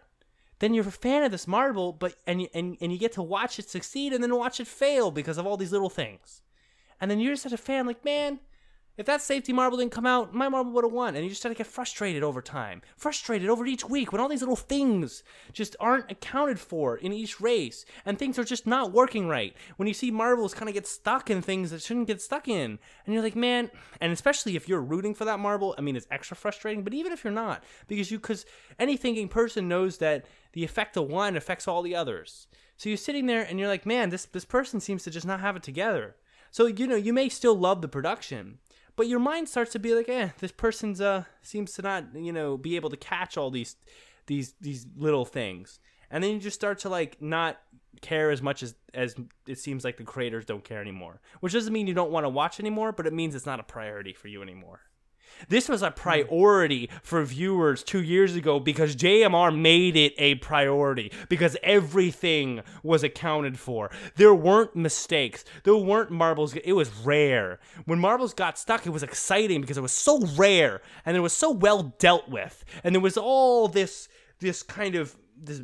[0.59, 3.59] Then you're a fan of this marble, but and and and you get to watch
[3.59, 6.43] it succeed and then watch it fail because of all these little things.
[7.01, 8.41] And then you're just such a fan, like, man,
[8.99, 11.15] If that safety marble didn't come out, my marble would have won.
[11.15, 12.83] And you just start to get frustrated over time.
[12.97, 15.23] Frustrated over each week when all these little things
[15.53, 17.85] just aren't accounted for in each race.
[18.05, 19.55] And things are just not working right.
[19.77, 22.81] When you see marbles kind of get stuck in things that shouldn't get stuck in.
[23.07, 23.71] And you're like, man,
[24.01, 26.83] and especially if you're rooting for that marble, I mean, it's extra frustrating.
[26.83, 28.47] But even if you're not, because you, because
[28.81, 32.49] any thinking person knows that the effect of one affects all the others.
[32.77, 35.39] So you're sitting there and you're like, man, this, this person seems to just not
[35.39, 36.17] have it together.
[36.51, 38.59] So, you know, you may still love the production
[38.99, 42.33] but your mind starts to be like, eh, this person's uh seems to not you
[42.33, 43.77] know be able to catch all these
[44.27, 45.79] these these little things,
[46.11, 47.61] and then you just start to like not
[48.03, 49.15] care as much as as
[49.47, 51.21] it seems like the creators don't care anymore.
[51.39, 53.63] Which doesn't mean you don't want to watch anymore, but it means it's not a
[53.63, 54.81] priority for you anymore.
[55.49, 55.95] This was a hmm.
[55.95, 63.03] priority for viewers two years ago because JMR made it a priority because everything was
[63.03, 63.91] accounted for.
[64.17, 65.45] There weren't mistakes.
[65.65, 66.55] There weren't marbles.
[66.55, 67.61] It was rare.
[67.85, 71.33] When marbles got stuck, it was exciting because it was so rare and it was
[71.33, 72.65] so well dealt with.
[72.85, 74.09] And there was all this
[74.41, 75.63] this kind of this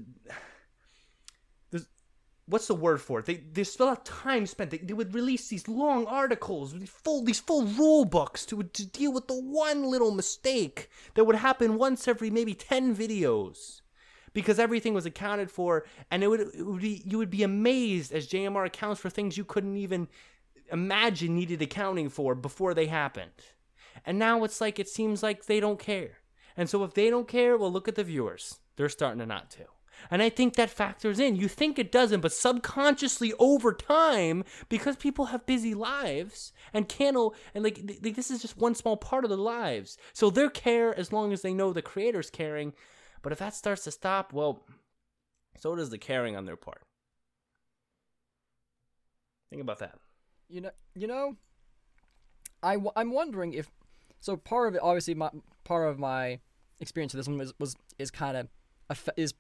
[2.47, 3.26] what's the word for it?
[3.26, 4.70] They there's a time spent.
[4.70, 8.86] They, they would release these long articles, these full these full rule books to to
[8.86, 13.80] deal with the one little mistake that would happen once every maybe ten videos.
[14.32, 18.12] Because everything was accounted for, and it would, it would be you would be amazed
[18.12, 20.09] as JMR accounts for things you couldn't even
[20.72, 23.30] imagine needed accounting for before they happened.
[24.05, 26.18] And now it's like it seems like they don't care.
[26.57, 28.59] And so if they don't care, well look at the viewers.
[28.74, 29.66] They're starting to not to.
[30.11, 31.36] And I think that factors in.
[31.36, 37.16] You think it doesn't, but subconsciously over time, because people have busy lives and can't,
[37.55, 39.96] and like, like this is just one small part of their lives.
[40.12, 42.72] So they care as long as they know the creator's caring.
[43.22, 44.64] But if that starts to stop, well,
[45.59, 46.82] so does the caring on their part.
[49.50, 49.98] Think about that.
[50.48, 51.36] You know, you know,
[52.62, 53.70] I I'm wondering if
[54.20, 55.30] so part of it obviously my
[55.64, 56.40] part of my
[56.80, 58.48] experience of this one was, was is kind of
[59.16, 59.34] is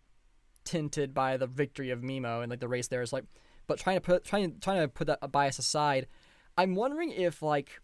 [0.64, 3.24] tinted by the victory of Mimo and like the race there is like,
[3.66, 6.06] but trying to put trying trying to put that bias aside,
[6.56, 7.80] I'm wondering if like.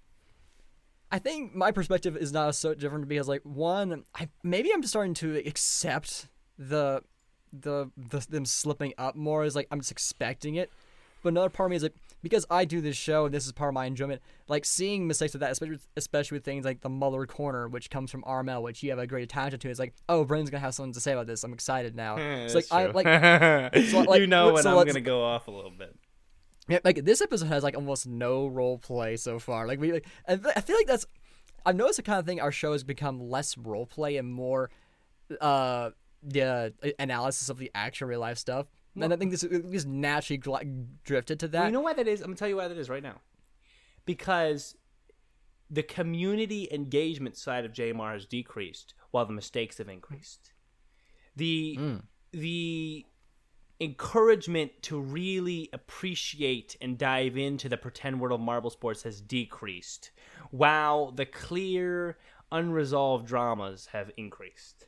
[1.12, 4.92] I think my perspective is not so different because like one, I maybe I'm just
[4.92, 7.02] starting to accept the
[7.52, 10.70] the, the them slipping up more Is like I'm just expecting it.
[11.22, 13.52] But another part of me is like because I do this show and this is
[13.52, 16.88] part of my enjoyment, like seeing mistakes like that, especially especially with things like the
[16.88, 19.70] Muller corner, which comes from RML, which you have a great attachment to.
[19.70, 21.44] It's like, oh, Brendan's gonna have something to say about this.
[21.44, 22.16] I'm excited now.
[22.16, 23.06] it's like I like,
[23.86, 25.96] so, like you know when so I'm gonna go off a little bit.
[26.68, 29.66] Yeah, like this episode has like almost no role play so far.
[29.66, 31.06] Like we, like, I feel like that's.
[31.66, 34.70] I've noticed the kind of thing our show has become less role play and more,
[35.40, 35.90] uh,
[36.22, 38.66] the analysis of the actual real life stuff.
[38.96, 40.40] And I think this just naturally
[41.04, 41.58] drifted to that.
[41.58, 42.20] Well, you know why that is?
[42.20, 43.20] I'm gonna tell you why that is right now.
[44.04, 44.76] Because
[45.70, 50.52] the community engagement side of JMR has decreased while the mistakes have increased.
[51.36, 52.02] The mm.
[52.32, 53.06] the
[53.80, 60.10] encouragement to really appreciate and dive into the pretend world of marble sports has decreased,
[60.50, 62.18] while the clear,
[62.52, 64.86] unresolved dramas have increased.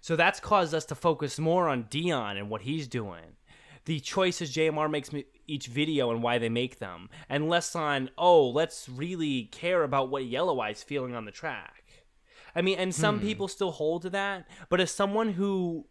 [0.00, 3.36] So that's caused us to focus more on Dion and what he's doing.
[3.84, 5.10] The choices JMR makes
[5.46, 10.10] each video and why they make them, and less on, oh, let's really care about
[10.10, 11.84] what Yellow Eye's feeling on the track.
[12.54, 13.26] I mean, and some hmm.
[13.26, 15.86] people still hold to that, but as someone who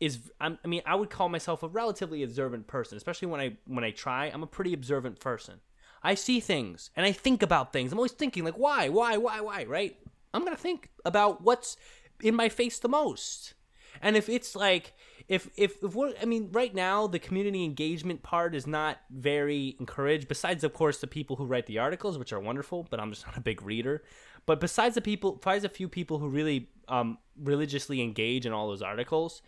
[0.00, 3.84] is I mean I would call myself a relatively observant person, especially when I when
[3.84, 4.26] I try.
[4.26, 5.60] I'm a pretty observant person.
[6.02, 7.92] I see things and I think about things.
[7.92, 9.96] I'm always thinking like why, why, why, why, right?
[10.34, 11.76] I'm going to think about what's
[12.22, 13.54] in my face the most.
[14.02, 14.94] And if it's like
[15.28, 19.76] if if if what I mean right now the community engagement part is not very
[19.78, 23.10] encouraged besides of course the people who write the articles which are wonderful but I'm
[23.10, 24.02] just not a big reader.
[24.46, 28.68] But besides the people besides a few people who really um religiously engage in all
[28.68, 29.42] those articles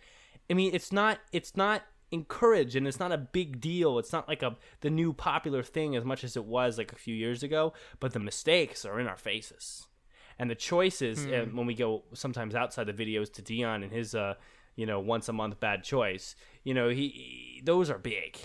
[0.49, 3.99] I mean it's not it's not encouraged and it's not a big deal.
[3.99, 6.97] It's not like a the new popular thing as much as it was like a
[6.97, 9.86] few years ago but the mistakes are in our faces
[10.39, 11.55] and the choices hmm.
[11.55, 14.35] when we go sometimes outside the videos to Dion and his uh
[14.75, 18.37] you know once a month bad choice you know he, he those are big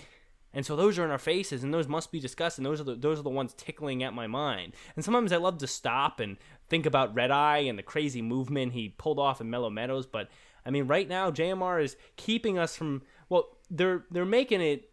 [0.53, 2.83] and so those are in our faces and those must be discussed and those are
[2.83, 6.19] the those are the ones tickling at my mind and sometimes I love to stop
[6.19, 6.37] and
[6.69, 10.29] think about Red Eye and the crazy movement he pulled off in Mellow Meadows but
[10.65, 14.89] I mean right now JMR is keeping us from well they're they're making it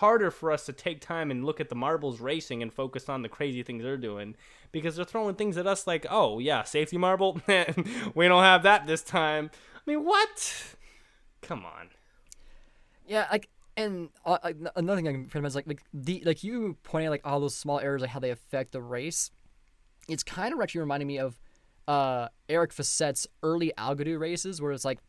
[0.00, 3.20] harder for us to take time and look at the marbles racing and focus on
[3.20, 4.34] the crazy things they're doing
[4.72, 7.38] because they're throwing things at us like, oh yeah, safety marble,
[8.14, 9.50] we don't have that this time.
[9.76, 10.74] I mean, what?
[11.42, 11.90] Come on.
[13.06, 14.38] Yeah, like, and uh,
[14.74, 17.38] another thing I can pretty much like, like the like you pointing out like all
[17.38, 19.30] those small errors, like how they affect the race.
[20.08, 21.38] it's kind of actually reminding me of
[21.86, 25.00] uh, Eric Facet's early Algodoo races, where it's like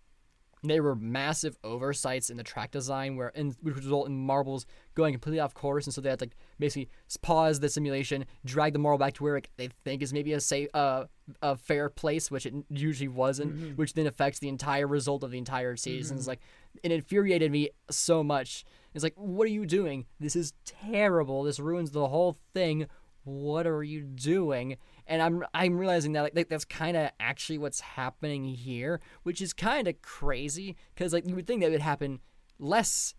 [0.64, 4.66] there were massive oversights in the track design, where and which would result in marbles
[4.94, 6.90] going completely off course, and so they had to like, basically
[7.22, 10.40] pause the simulation, drag the marble back to where like, they think is maybe a
[10.40, 11.06] safe, uh,
[11.42, 15.38] a fair place, which it usually wasn't, which then affects the entire result of the
[15.38, 16.18] entire season.
[16.18, 16.42] It's like
[16.84, 18.64] it infuriated me so much.
[18.94, 20.06] It's like, what are you doing?
[20.20, 21.44] This is terrible.
[21.44, 22.88] This ruins the whole thing.
[23.24, 24.78] What are you doing?
[25.08, 29.54] And I'm I'm realizing that like that's kind of actually what's happening here, which is
[29.54, 32.20] kind of crazy because like you would think that would happen
[32.60, 33.14] less.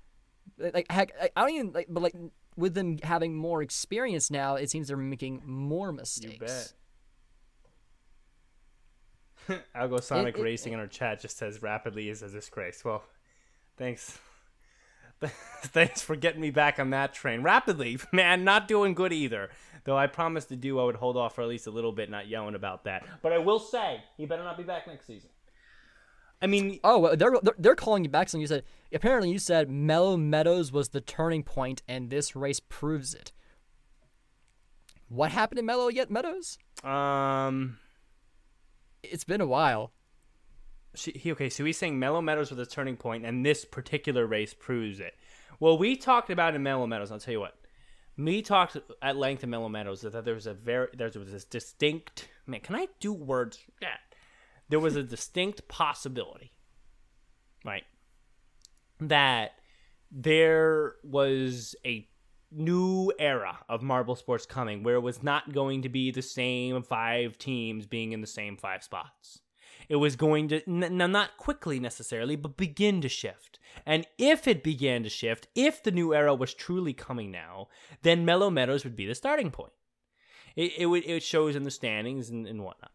[0.59, 2.14] Like heck, I don't even like, but like
[2.57, 6.74] with them having more experience now, it seems they're making more mistakes.
[9.76, 12.84] Algosonic It- it- Racing in our chat just says rapidly is a disgrace.
[12.84, 13.03] Well,
[13.76, 14.18] thanks.
[15.20, 17.42] thanks for getting me back on that train.
[17.42, 19.50] Rapidly, man, not doing good either.
[19.85, 22.09] Though I promised the duo I would hold off for at least a little bit,
[22.11, 23.05] not yelling about that.
[23.20, 25.30] But I will say, he better not be back next season.
[26.41, 28.28] I mean, Oh, well, they're they're- calling you back.
[28.28, 32.61] So you said apparently you said Mellow Meadows was the turning point, and this race
[32.61, 33.33] proves it.
[35.09, 36.59] What happened in Mellow Yet Meadows?
[36.85, 37.78] um,
[39.03, 39.93] It's been a while.
[40.95, 44.26] she, he, okay, so he's saying Mellow Meadows was the turning point, and this particular
[44.26, 45.14] race proves it.
[45.61, 47.12] Well, we talked about in Mellow Meadows.
[47.12, 47.57] I'll tell you what.
[48.16, 51.44] Me talked at length in Mellow Meadows that there was a very there was this
[51.44, 52.60] distinct man.
[52.60, 53.58] Can I do words?
[53.80, 53.88] Yeah.
[54.68, 56.52] There was a distinct possibility,
[57.64, 57.84] right,
[59.00, 59.52] that
[60.10, 62.08] there was a
[62.50, 66.82] new era of marble sports coming where it was not going to be the same
[66.82, 69.40] five teams being in the same five spots.
[69.93, 73.59] It was going to, n- n- not quickly necessarily, but begin to shift.
[73.84, 77.68] And if it began to shift, if the new era was truly coming now,
[78.01, 79.74] then Mellow Meadows would be the starting point.
[80.57, 82.93] It, it, would, it shows in the standings and, and whatnot.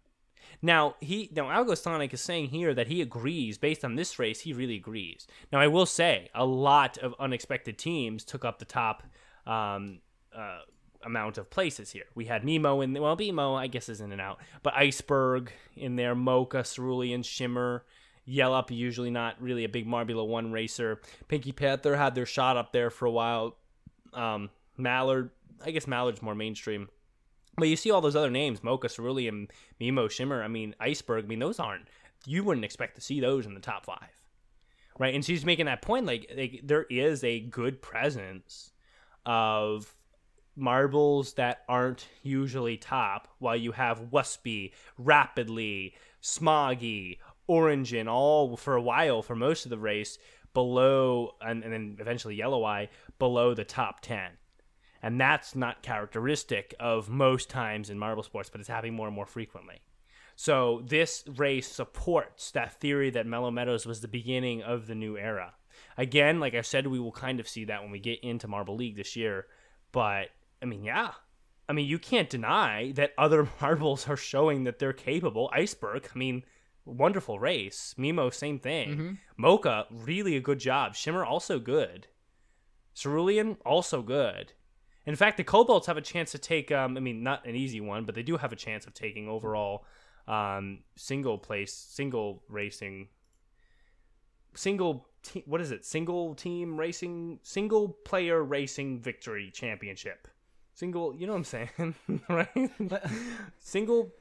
[0.64, 4.40] Now he now Algo Sonic is saying here that he agrees based on this race.
[4.40, 5.28] He really agrees.
[5.52, 9.04] Now I will say a lot of unexpected teams took up the top
[9.46, 10.00] um,
[10.36, 10.62] uh,
[11.08, 12.06] amount of places here.
[12.14, 15.96] We had Nemo in well, Nemo I guess is in and out, but Iceberg in
[15.96, 17.84] there, Mocha, Cerulean, Shimmer.
[18.28, 21.00] Yellup, usually not really a big Marbula One racer.
[21.30, 23.56] Pinky Panther had their shot up there for a while.
[24.14, 25.30] Um, Mallard,
[25.66, 26.90] I guess Mallard's more mainstream.
[27.56, 29.48] But you see all those other names, Mocha, Cerulean,
[29.80, 31.88] Mimo, Shimmer, I mean, Iceberg, I mean, those aren't,
[32.26, 34.10] you wouldn't expect to see those in the top five.
[35.00, 35.16] Right?
[35.16, 38.72] And she's making that point, like, like there is a good presence
[39.26, 39.96] of
[40.58, 48.82] marbles that aren't usually top, while you have Wispy, Rapidly, Smoggy, Orangin, all for a
[48.82, 50.18] while, for most of the race,
[50.54, 52.90] below, and, and then eventually Yellow Eye,
[53.20, 54.32] below the top 10.
[55.02, 59.16] And that's not characteristic of most times in marble sports, but it's happening more and
[59.16, 59.82] more frequently.
[60.36, 65.18] So this race supports that theory that Mellow Meadows was the beginning of the new
[65.18, 65.54] era.
[65.98, 68.76] Again, like I said, we will kind of see that when we get into Marble
[68.76, 69.46] League this year.
[69.92, 70.30] But
[70.62, 71.12] I mean, yeah.
[71.70, 75.50] I mean, you can't deny that other marbles are showing that they're capable.
[75.54, 76.44] Iceberg, I mean,
[76.86, 77.94] wonderful race.
[77.98, 79.18] Mimo, same thing.
[79.36, 80.96] Mocha, really a good job.
[80.96, 82.08] Shimmer, also good.
[82.96, 84.54] Cerulean, also good.
[85.06, 87.80] In fact, the Cobalts have a chance to take, um, I mean, not an easy
[87.80, 89.86] one, but they do have a chance of taking overall
[90.28, 93.08] um, single place, single racing,
[94.54, 95.86] single, te- what is it?
[95.86, 100.28] Single team racing, single player racing victory championship.
[100.78, 101.96] Single, you know what I'm saying,
[102.30, 102.72] right?
[103.58, 104.12] single,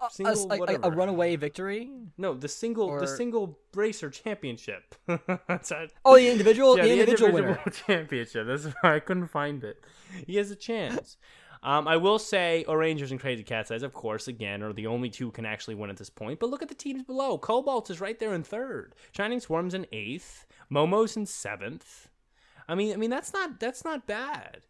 [0.00, 0.90] A- Single a, a whatever.
[0.90, 1.90] runaway victory.
[2.16, 4.94] no, the single, Or- the single racer championship.
[5.46, 7.60] That's a- Oh, the individual, yeah, the, individual, winner.
[7.86, 8.46] championship.
[8.46, 9.84] That's why I couldn't find it.
[10.26, 11.18] He has a chance.
[11.62, 15.10] Um, I will say, Orangers and Crazy Cat's Eyes, of course, again, are the only
[15.10, 16.40] two who can actually win at this point.
[16.40, 17.36] But look at the teams below.
[17.36, 18.94] Cobalt is right there in third.
[19.12, 20.46] Shining Swarm's in eighth.
[20.72, 22.08] Momo's in seventh.
[22.66, 24.60] I mean, I mean that's not that's not bad.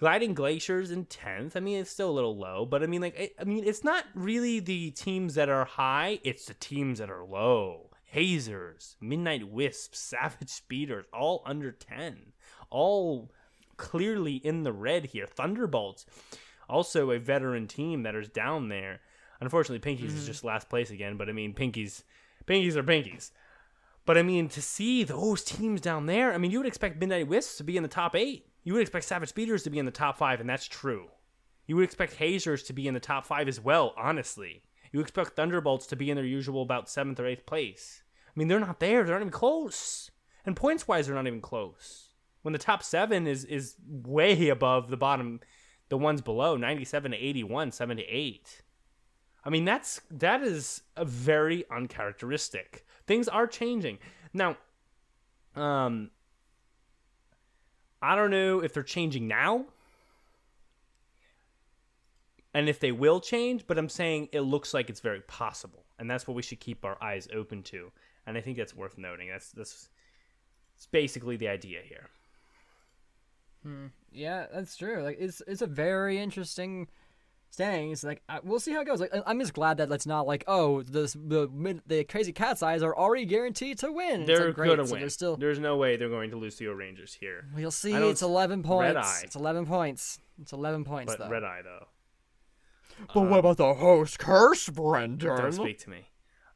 [0.00, 1.54] Gliding Glaciers in tenth.
[1.54, 3.84] I mean, it's still a little low, but I mean, like, it, I mean, it's
[3.84, 7.90] not really the teams that are high; it's the teams that are low.
[8.04, 12.32] Hazers, Midnight Wisps, Savage Speeders, all under ten,
[12.70, 13.30] all
[13.76, 15.26] clearly in the red here.
[15.26, 16.06] Thunderbolts,
[16.66, 19.00] also a veteran team that is down there.
[19.38, 20.26] Unfortunately, Pinkies is mm.
[20.26, 22.04] just last place again, but I mean, Pinkies,
[22.46, 23.32] Pinkies are Pinkies.
[24.06, 27.28] But I mean, to see those teams down there, I mean, you would expect Midnight
[27.28, 28.46] Wisps to be in the top eight.
[28.62, 31.08] You would expect Savage Speeders to be in the top five, and that's true.
[31.66, 34.62] You would expect Hazers to be in the top five as well, honestly.
[34.92, 38.02] You expect Thunderbolts to be in their usual about seventh or eighth place.
[38.26, 39.04] I mean, they're not there.
[39.04, 40.10] They're not even close.
[40.44, 42.08] And points wise, they're not even close.
[42.42, 45.40] When the top seven is is way above the bottom
[45.90, 48.62] the ones below 97 to 81, 7 to 8.
[49.44, 52.86] I mean, that's that is a very uncharacteristic.
[53.06, 53.98] Things are changing.
[54.32, 54.56] Now,
[55.56, 56.10] um
[58.02, 59.66] I don't know if they're changing now
[62.54, 65.84] and if they will change, but I'm saying it looks like it's very possible.
[65.98, 67.92] And that's what we should keep our eyes open to.
[68.26, 69.28] And I think that's worth noting.
[69.28, 69.88] That's that's,
[70.74, 72.08] that's basically the idea here.
[73.62, 73.86] Hmm.
[74.12, 75.02] Yeah, that's true.
[75.02, 76.88] Like it's it's a very interesting
[77.50, 78.02] standings.
[78.04, 79.00] Like I, we'll see how it goes.
[79.00, 82.62] Like I- I'm just glad that it's not like oh the the the crazy cat's
[82.62, 84.24] eyes are already guaranteed to win.
[84.26, 85.00] They're like, gonna so win.
[85.00, 87.46] There's still There's no way they're going to lose to your Rangers here.
[87.54, 87.92] we'll see.
[87.92, 88.96] It's s- 11 Red points.
[88.98, 89.20] Eye.
[89.24, 90.18] It's 11 points.
[90.40, 91.30] It's 11 points But though.
[91.30, 91.86] red eye though.
[93.14, 95.18] But what about the host curse, Brendan?
[95.36, 96.06] Don't speak to me.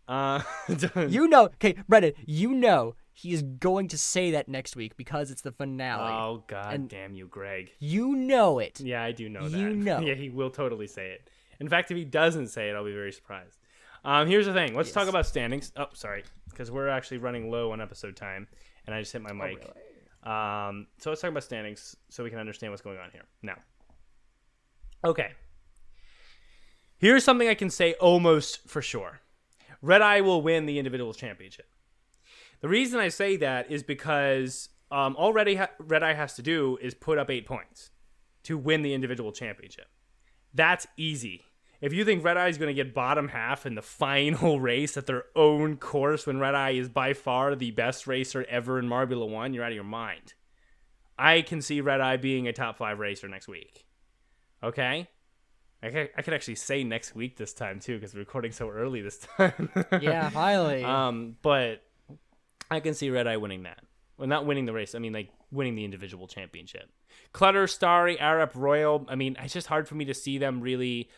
[0.06, 0.42] Uh,
[1.08, 2.12] You know, okay, Brendan.
[2.26, 6.12] You know he is going to say that next week because it's the finale.
[6.12, 7.70] oh god And- damn you, Greg.
[7.78, 8.80] You know it.
[8.80, 9.56] Yeah, I do know that.
[9.56, 10.00] You know.
[10.04, 11.30] Yeah, he will totally say it.
[11.60, 13.58] In fact, if he doesn't say it, I'll be very surprised.
[14.04, 14.74] Um, here's the thing.
[14.74, 15.72] Let's talk about standings.
[15.76, 18.48] Oh, sorry, because we're actually running low on episode time,
[18.86, 19.64] and I just hit my mic.
[20.26, 23.22] Oh Um, so let's talk about standings so we can understand what's going on here.
[23.42, 23.56] Now,
[25.04, 25.32] okay.
[26.98, 29.20] Here's something I can say almost for sure.
[29.82, 31.66] Red Eye will win the individual championship.
[32.60, 36.34] The reason I say that is because um, all Red Eye, ha- Red Eye has
[36.34, 37.90] to do is put up eight points
[38.44, 39.86] to win the individual championship.
[40.52, 41.42] That's easy.
[41.80, 44.96] If you think Red Eye is going to get bottom half in the final race
[44.96, 48.88] at their own course when Red Eye is by far the best racer ever in
[48.88, 50.34] Marbula 1, you're out of your mind.
[51.18, 53.84] I can see Red Eye being a top five racer next week.
[54.62, 55.08] Okay?
[55.82, 58.70] I could, I could actually say next week this time too because we're recording so
[58.70, 59.70] early this time.
[60.00, 60.82] Yeah, finally.
[60.82, 61.82] Um, but
[62.70, 63.80] I can see Red Eye winning that.
[64.16, 64.94] Well, not winning the race.
[64.94, 66.90] I mean, like winning the individual championship.
[67.32, 69.04] Clutter, Starry, Arab, Royal.
[69.08, 71.08] I mean, it's just hard for me to see them really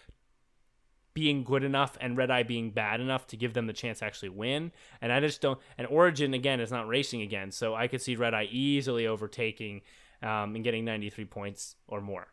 [1.16, 4.04] being good enough and Red Eye being bad enough to give them the chance to
[4.04, 4.70] actually win.
[5.00, 5.58] And I just don't.
[5.78, 9.80] And Orangin again is not racing again, so I could see Red Eye easily overtaking
[10.22, 12.26] um, and getting 93 points or more.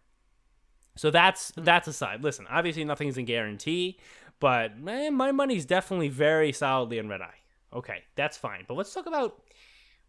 [0.95, 2.23] So that's that's aside.
[2.23, 3.99] Listen, obviously nothing's a guarantee,
[4.39, 7.42] but man, my money's definitely very solidly in Red Eye.
[7.73, 8.65] Okay, that's fine.
[8.67, 9.41] But let's talk about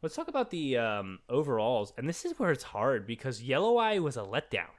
[0.03, 3.99] let's talk about the um, overalls, and this is where it's hard because Yellow Eye
[3.99, 4.71] was a letdown.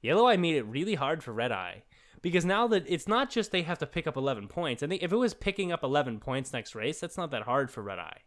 [0.00, 1.82] Yellow Eye made it really hard for Red Eye
[2.22, 4.82] because now that it's not just they have to pick up 11 points.
[4.82, 7.70] I think if it was picking up 11 points next race, that's not that hard
[7.70, 8.20] for Red Eye.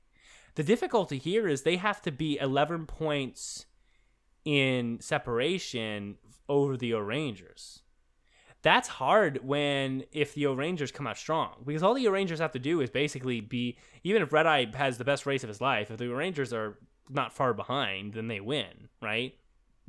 [0.56, 3.66] The difficulty here is they have to be 11 points
[4.44, 6.18] in separation
[6.50, 7.81] over the O'Rangers.
[8.64, 12.59] That's hard when if the O'Rangers come out strong because all the O'Rangers have to
[12.59, 15.89] do is basically be even if Red Eye has the best race of his life,
[15.89, 16.78] if the O'Rangers are
[17.09, 19.34] not far behind, then they win, right?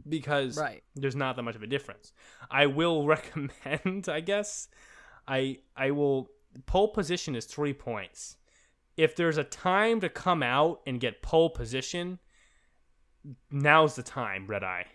[0.09, 0.83] Because Right.
[0.95, 2.13] there's not that much of a difference.
[2.51, 4.69] I will recommend, I guess,
[5.29, 6.31] I I will
[6.67, 8.37] pole position is three points.
[8.97, 12.19] If there's a time to come out and get pole position,
[13.51, 14.87] now's the time, Red Eye.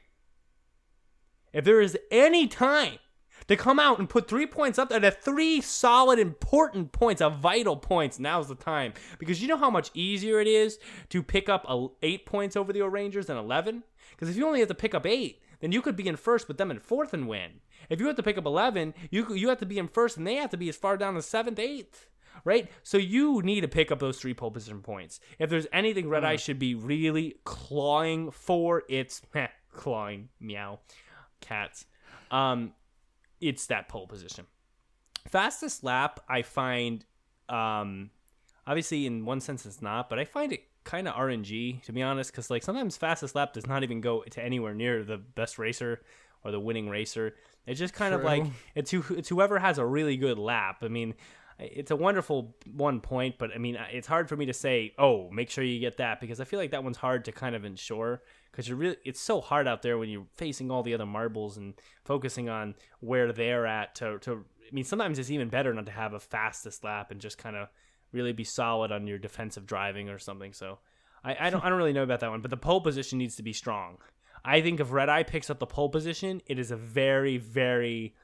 [1.53, 2.99] If there is any time
[3.47, 7.37] to come out and put three points up there, the three solid, important points, of
[7.37, 8.93] vital points, now's the time.
[9.19, 10.79] Because you know how much easier it is
[11.09, 13.83] to pick up a, eight points over the Rangers than 11?
[14.11, 16.47] Because if you only have to pick up eight, then you could be in first
[16.47, 17.61] with them in fourth and win.
[17.89, 20.27] If you have to pick up 11, you, you have to be in first and
[20.27, 22.07] they have to be as far down as seventh, eighth.
[22.43, 22.69] Right?
[22.83, 25.19] So you need to pick up those three pole position points.
[25.39, 29.21] If there's anything Red Eye should be really clawing for, it's
[29.73, 30.79] clawing, meow,
[31.41, 31.85] cats.
[32.29, 32.73] Um,
[33.41, 34.45] it's that pole position.
[35.27, 37.05] Fastest lap, I find,
[37.49, 38.11] um,
[38.65, 42.01] obviously in one sense it's not, but I find it kind of RNG to be
[42.01, 45.59] honest, because like sometimes fastest lap does not even go to anywhere near the best
[45.59, 46.01] racer
[46.43, 47.35] or the winning racer.
[47.65, 50.77] It's just kind of like it's who, it's whoever has a really good lap.
[50.81, 51.13] I mean,
[51.59, 55.29] it's a wonderful one point, but I mean, it's hard for me to say, oh,
[55.31, 57.65] make sure you get that because I feel like that one's hard to kind of
[57.65, 58.21] ensure
[58.57, 61.57] because you're really it's so hard out there when you're facing all the other marbles
[61.57, 65.85] and focusing on where they're at to to I mean sometimes it's even better not
[65.85, 67.67] to have a fastest lap and just kind of
[68.11, 70.53] really be solid on your defensive driving or something.
[70.53, 70.79] So
[71.23, 73.35] I, I don't I don't really know about that one, but the pole position needs
[73.35, 73.99] to be strong.
[74.43, 78.15] I think if Red Eye picks up the pole position, it is a very very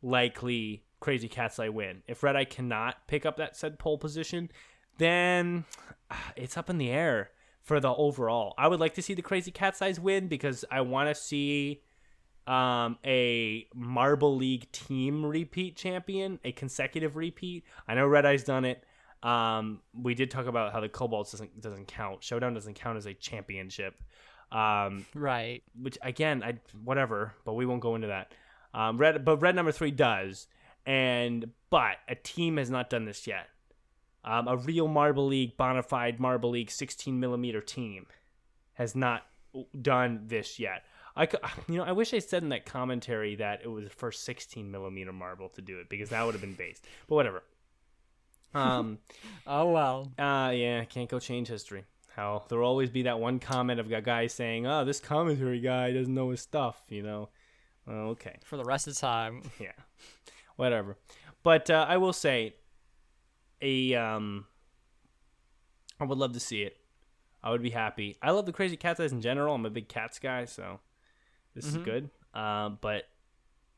[0.00, 2.04] likely Crazy Cat's Eye win.
[2.06, 4.48] If Red Eye cannot pick up that said pole position,
[4.98, 5.64] then
[6.08, 7.30] ah, it's up in the air
[7.62, 8.54] for the overall.
[8.58, 11.82] I would like to see the Crazy Cat's Eyes win because I want to see
[12.46, 17.64] um, a Marble League team repeat champion, a consecutive repeat.
[17.86, 18.82] I know Red Eye's done it.
[19.22, 22.24] Um, we did talk about how the Cobalt doesn't doesn't count.
[22.24, 23.94] Showdown doesn't count as a championship.
[24.50, 25.62] Um, Right.
[25.80, 28.32] which again, I whatever, but we won't go into that.
[28.74, 30.48] Um, red, but red number three does,
[30.84, 33.46] and but a team has not done this yet.
[34.24, 38.06] Um, a real Marble League, bona fide Marble League 16 millimeter team
[38.74, 39.26] has not
[39.80, 40.84] done this yet.
[41.16, 41.28] I,
[41.68, 44.70] you know, I wish I said in that commentary that it was the first 16
[44.70, 46.84] millimeter marble to do it because that would have been based.
[47.08, 47.42] But whatever.
[48.54, 48.98] Um,
[49.46, 50.12] Oh well.
[50.18, 51.84] uh, yeah, can't go change history.
[52.14, 55.92] How there'll always be that one comment of a guy saying, "Oh, this commentary guy
[55.92, 57.30] doesn't know his stuff," you know.
[57.88, 59.42] Okay, For the rest of the time.
[59.58, 59.72] yeah,
[60.56, 60.98] whatever.
[61.42, 62.54] But uh, I will say,
[63.62, 64.44] a um,
[65.98, 66.76] I would love to see it.
[67.42, 68.16] I would be happy.
[68.22, 69.54] I love the Crazy Cat's Eyes in general.
[69.54, 70.80] I'm a big Cats guy, so
[71.54, 72.10] this is good.
[72.34, 73.04] Um, but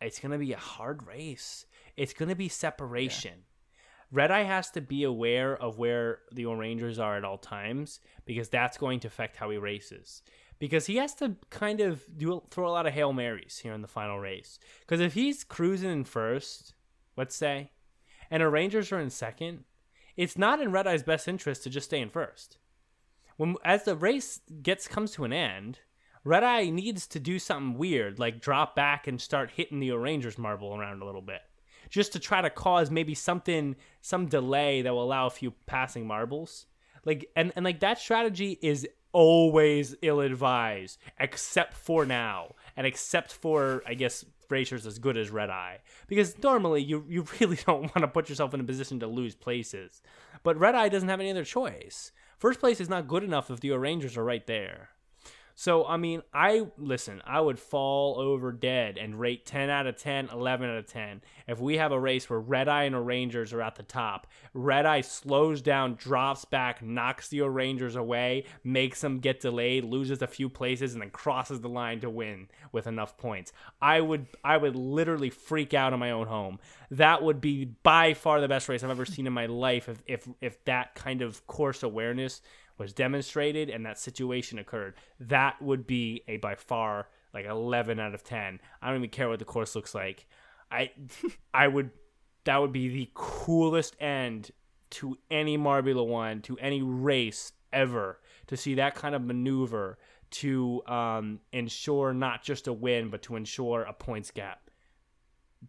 [0.00, 1.66] it's gonna be a hard race.
[1.96, 3.44] It's gonna be separation.
[4.12, 7.98] Red Eye has to be aware of where the O Rangers are at all times
[8.26, 10.22] because that's going to affect how he races.
[10.60, 13.82] Because he has to kind of do throw a lot of hail marys here in
[13.82, 14.60] the final race.
[14.80, 16.74] Because if he's cruising in first,
[17.16, 17.72] let's say,
[18.30, 19.64] and O Rangers are in second,
[20.16, 22.58] it's not in Red Eye's best interest to just stay in first.
[23.36, 25.80] When as the race gets comes to an end,
[26.22, 29.96] Red Eye needs to do something weird, like drop back and start hitting the O
[29.96, 31.42] Rangers marble around a little bit
[31.90, 36.06] just to try to cause maybe something some delay that will allow a few passing
[36.06, 36.66] marbles
[37.04, 43.82] like and, and like that strategy is always ill-advised except for now and except for
[43.86, 44.24] i guess
[44.54, 45.80] racers as good as red eye.
[46.06, 49.34] Because normally you you really don't want to put yourself in a position to lose
[49.34, 50.02] places.
[50.42, 52.12] But red eye doesn't have any other choice.
[52.38, 54.90] First place is not good enough if the rangers are right there
[55.56, 59.96] so, I mean, I listen, I would fall over dead and rate 10 out of
[59.96, 61.22] 10, 11 out of 10.
[61.46, 64.26] If we have a race where Red Eye and O Rangers are at the top,
[64.52, 69.84] Red Eye slows down, drops back, knocks the O Rangers away, makes them get delayed,
[69.84, 73.52] loses a few places, and then crosses the line to win with enough points.
[73.80, 76.58] I would I would literally freak out in my own home.
[76.90, 80.02] That would be by far the best race I've ever seen in my life if
[80.06, 82.40] if, if that kind of course awareness
[82.78, 88.14] was demonstrated and that situation occurred, that would be a by far like 11 out
[88.14, 88.60] of 10.
[88.80, 90.26] I don't even care what the course looks like.
[90.70, 90.92] I
[91.54, 91.90] I would
[92.44, 94.50] that would be the coolest end
[94.90, 99.98] to any Marbula 1, to any race ever to see that kind of maneuver
[100.30, 104.70] to um, ensure not just a win but to ensure a points gap.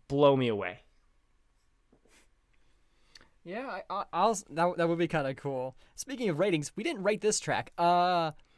[0.08, 0.85] Blow me away.
[3.48, 5.76] Yeah, I, I, I'll that that would be kind of cool.
[5.94, 7.72] Speaking of ratings, we didn't rate this track.
[7.78, 8.32] Uh,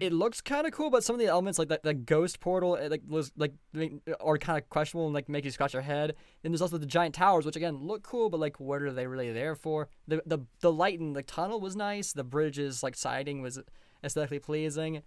[0.00, 2.74] it looks kind of cool, but some of the elements like the, the ghost portal,
[2.74, 5.82] it, like was like make- are kind of questionable and like make you scratch your
[5.82, 6.14] head.
[6.42, 9.06] And there's also the giant towers, which again look cool, but like what are they
[9.06, 9.88] really there for?
[10.08, 12.14] The the the light in the tunnel was nice.
[12.14, 13.60] The bridge's like siding was
[14.02, 15.02] aesthetically pleasing.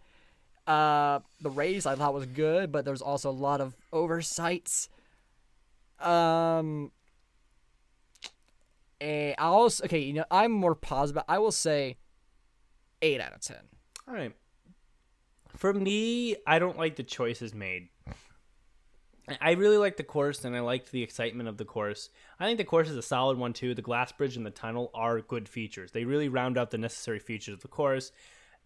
[0.68, 4.90] Uh, the race I thought was good, but there's also a lot of oversights.
[6.00, 6.92] Um,
[9.02, 11.24] a I also okay, you know, I'm more positive.
[11.28, 11.98] I will say
[13.02, 13.58] eight out of ten.
[14.08, 14.34] All right.
[15.56, 17.90] For me, I don't like the choices made.
[19.42, 22.10] I really like the course and I liked the excitement of the course.
[22.40, 23.76] I think the course is a solid one too.
[23.76, 25.92] The glass bridge and the tunnel are good features.
[25.92, 28.12] They really round out the necessary features of the course.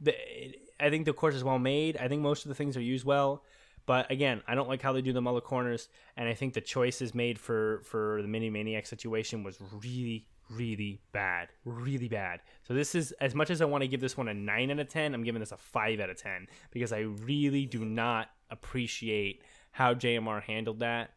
[0.06, 1.98] I think the course is well made.
[1.98, 3.44] I think most of the things are used well.
[3.86, 6.54] But again, I don't like how they do them all the corners, and I think
[6.54, 12.42] the choices made for for the mini maniac situation was really really bad, really bad.
[12.64, 14.80] So this is as much as I want to give this one a nine out
[14.80, 18.30] of ten, I'm giving this a five out of ten because I really do not
[18.50, 21.12] appreciate how JMR handled that.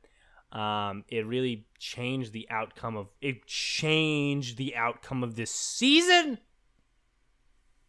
[0.52, 6.38] Um, it really changed the outcome of it changed the outcome of this season.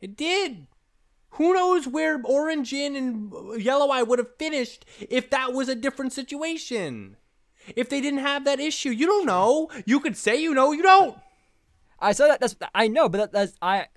[0.02, 0.68] It did.
[1.36, 6.14] Who knows where Orangin and Yellow Eye would have finished if that was a different
[6.14, 7.18] situation?
[7.76, 9.70] If they didn't have that issue, you don't know.
[9.86, 11.18] You could say you know, you don't.
[12.00, 12.40] I said that.
[12.40, 13.88] That's I know, but that, that's I.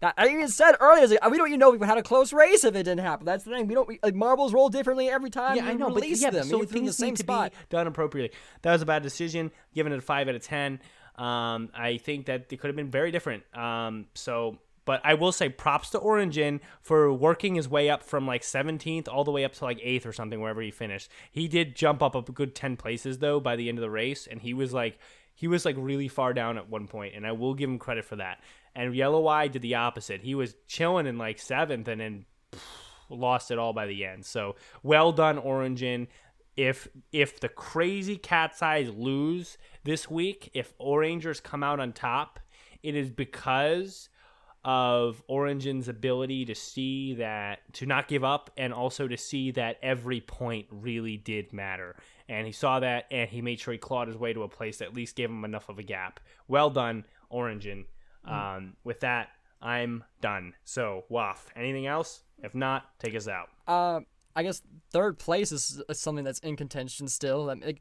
[0.00, 2.32] That, I even said earlier, like, we don't even know if we had a close
[2.32, 3.26] race if it didn't happen.
[3.26, 3.66] That's the thing.
[3.66, 5.56] We don't we, like marbles roll differently every time.
[5.56, 6.44] Yeah, I know, but yeah, them.
[6.44, 7.50] so things the same need to spot.
[7.50, 8.36] be done appropriately.
[8.62, 9.50] That was a bad decision.
[9.74, 10.80] Giving it a five out of ten.
[11.16, 13.42] Um, I think that it could have been very different.
[13.54, 14.58] Um, so,
[14.90, 19.06] but I will say props to Orangin for working his way up from like 17th
[19.06, 21.12] all the way up to like eighth or something wherever he finished.
[21.30, 24.26] He did jump up a good 10 places though by the end of the race,
[24.26, 24.98] and he was like
[25.32, 28.04] he was like really far down at one point, and I will give him credit
[28.04, 28.40] for that.
[28.74, 30.22] And Yellow Eye did the opposite.
[30.22, 32.24] He was chilling in like seventh, and then
[33.08, 34.26] lost it all by the end.
[34.26, 36.08] So well done, Orangin.
[36.56, 41.92] If if the crazy cat's eyes lose this week, if O Rangers come out on
[41.92, 42.40] top,
[42.82, 44.08] it is because
[44.64, 49.78] of Orange's ability to see that to not give up and also to see that
[49.82, 51.96] every point really did matter.
[52.28, 54.78] And he saw that and he made sure he clawed his way to a place
[54.78, 56.20] that at least gave him enough of a gap.
[56.46, 57.86] Well done, Orangin.
[58.24, 59.30] Um, with that,
[59.62, 60.54] I'm done.
[60.64, 62.22] So, Waff, anything else?
[62.42, 63.48] If not, take us out.
[63.66, 64.00] Uh,
[64.36, 67.50] I guess third place is something that's in contention still.
[67.50, 67.80] I mean, like,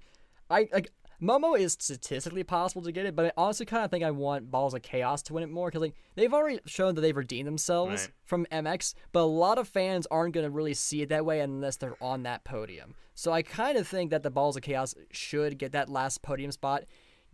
[0.50, 0.92] I like
[1.22, 4.50] Momo is statistically possible to get it, but I honestly kind of think I want
[4.50, 7.48] Balls of Chaos to win it more because like they've already shown that they've redeemed
[7.48, 8.12] themselves Right.
[8.26, 11.76] from MX, but a lot of fans aren't gonna really see it that way unless
[11.78, 12.96] they're on that podium.
[13.16, 16.52] So I kind of think that the Balls of Chaos should get that last podium
[16.52, 16.86] spot,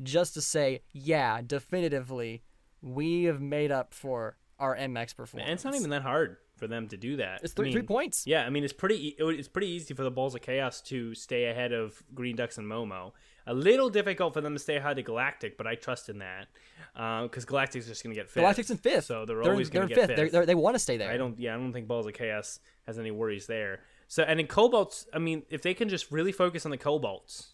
[0.01, 2.41] just to say, yeah, definitively,
[2.81, 5.47] we have made up for our MX performance.
[5.47, 7.41] And it's not even that hard for them to do that.
[7.43, 8.25] It's I three, three points.
[8.25, 9.15] Yeah, I mean it's pretty.
[9.19, 12.65] It's pretty easy for the Balls of Chaos to stay ahead of Green Ducks and
[12.65, 13.11] Momo.
[13.47, 16.47] A little difficult for them to stay ahead of Galactic, but I trust in that
[16.95, 18.43] uh, because Galactic's just going to get fifth.
[18.43, 19.05] Galactic's in fifth.
[19.05, 20.07] so they're, they're always going to get fifth.
[20.07, 20.17] fifth.
[20.17, 21.11] They're, they're, they want to stay there.
[21.11, 21.39] I don't.
[21.39, 23.81] Yeah, I don't think Balls of Chaos has any worries there.
[24.07, 27.53] So and in Cobalts, I mean, if they can just really focus on the Cobalts,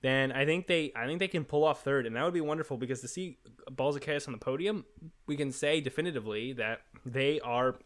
[0.00, 2.40] then I think they, I think they can pull off third, and that would be
[2.40, 3.38] wonderful because to see
[3.70, 4.84] Balls of Chaos on the podium,
[5.26, 7.78] we can say definitively that they are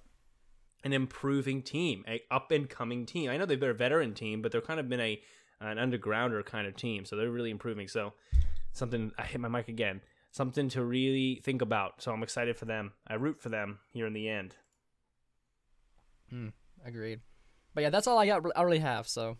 [0.84, 3.30] an improving team, a up and coming team.
[3.30, 5.20] I know they've been a veteran team, but they're kind of been a
[5.62, 7.88] an undergrounder kind of team, so they're really improving.
[7.88, 8.12] So
[8.72, 10.00] something I hit my mic again.
[10.30, 12.02] Something to really think about.
[12.02, 12.92] So I'm excited for them.
[13.06, 14.56] I root for them here in the end.
[16.30, 16.48] Hmm,
[16.84, 17.20] agreed.
[17.74, 18.42] But yeah, that's all I got.
[18.56, 19.06] I really have.
[19.06, 19.36] So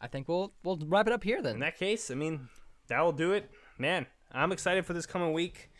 [0.00, 1.54] I think we'll we'll wrap it up here then.
[1.54, 2.48] In that case, I mean,
[2.88, 3.50] that will do it.
[3.78, 5.70] Man, I'm excited for this coming week.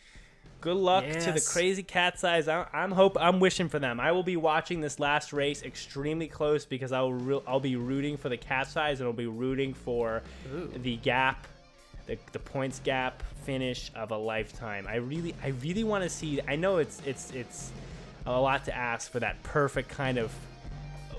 [0.63, 2.47] Good luck to the crazy cat's eyes.
[2.47, 3.99] I- I'm hope I'm wishing for them.
[3.99, 8.15] I will be watching this last race extremely close because I'll re- I'll be rooting
[8.15, 10.23] for the cat's eyes and I'll be rooting for
[10.81, 11.47] the gap,
[12.05, 14.87] the, the points gap finish of a lifetime.
[14.87, 16.39] I really I really want to see.
[16.47, 17.71] I know it's it's it's
[18.25, 20.31] a lot to ask for that perfect kind of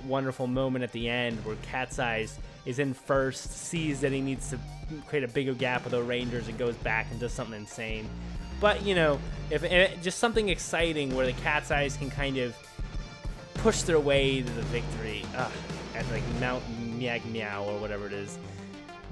[0.06, 4.48] wonderful moment at the end where Cat's Eyes is in first, sees that he needs
[4.50, 4.58] to
[5.06, 8.08] create a bigger gap with the Rangers, and goes back and does something insane.
[8.60, 9.18] But you know,
[9.50, 12.56] if eh, just something exciting where the Cat's Eyes can kind of
[13.54, 15.50] push their way to the victory uh,
[15.94, 16.62] at like Mount
[16.98, 18.38] Miag Meow or whatever it is,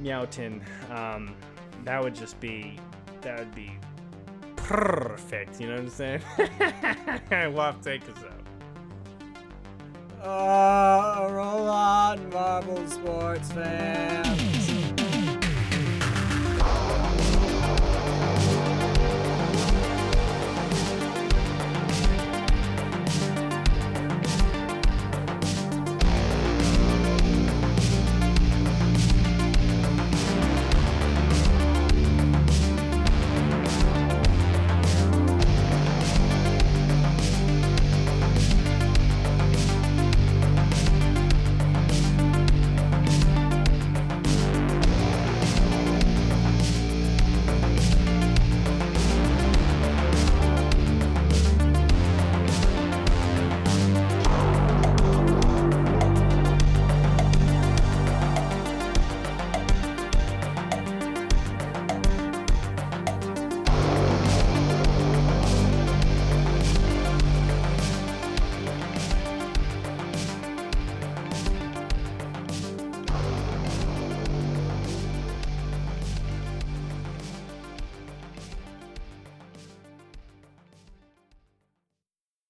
[0.00, 0.60] Meowton.
[0.90, 1.34] Um,
[1.84, 2.78] that would just be
[3.22, 3.72] that would be
[4.56, 5.60] perfect.
[5.60, 6.22] You know what I'm saying?
[7.54, 8.42] Waff, take us out.
[10.24, 14.22] Oh, roll on, Marble Sports fan.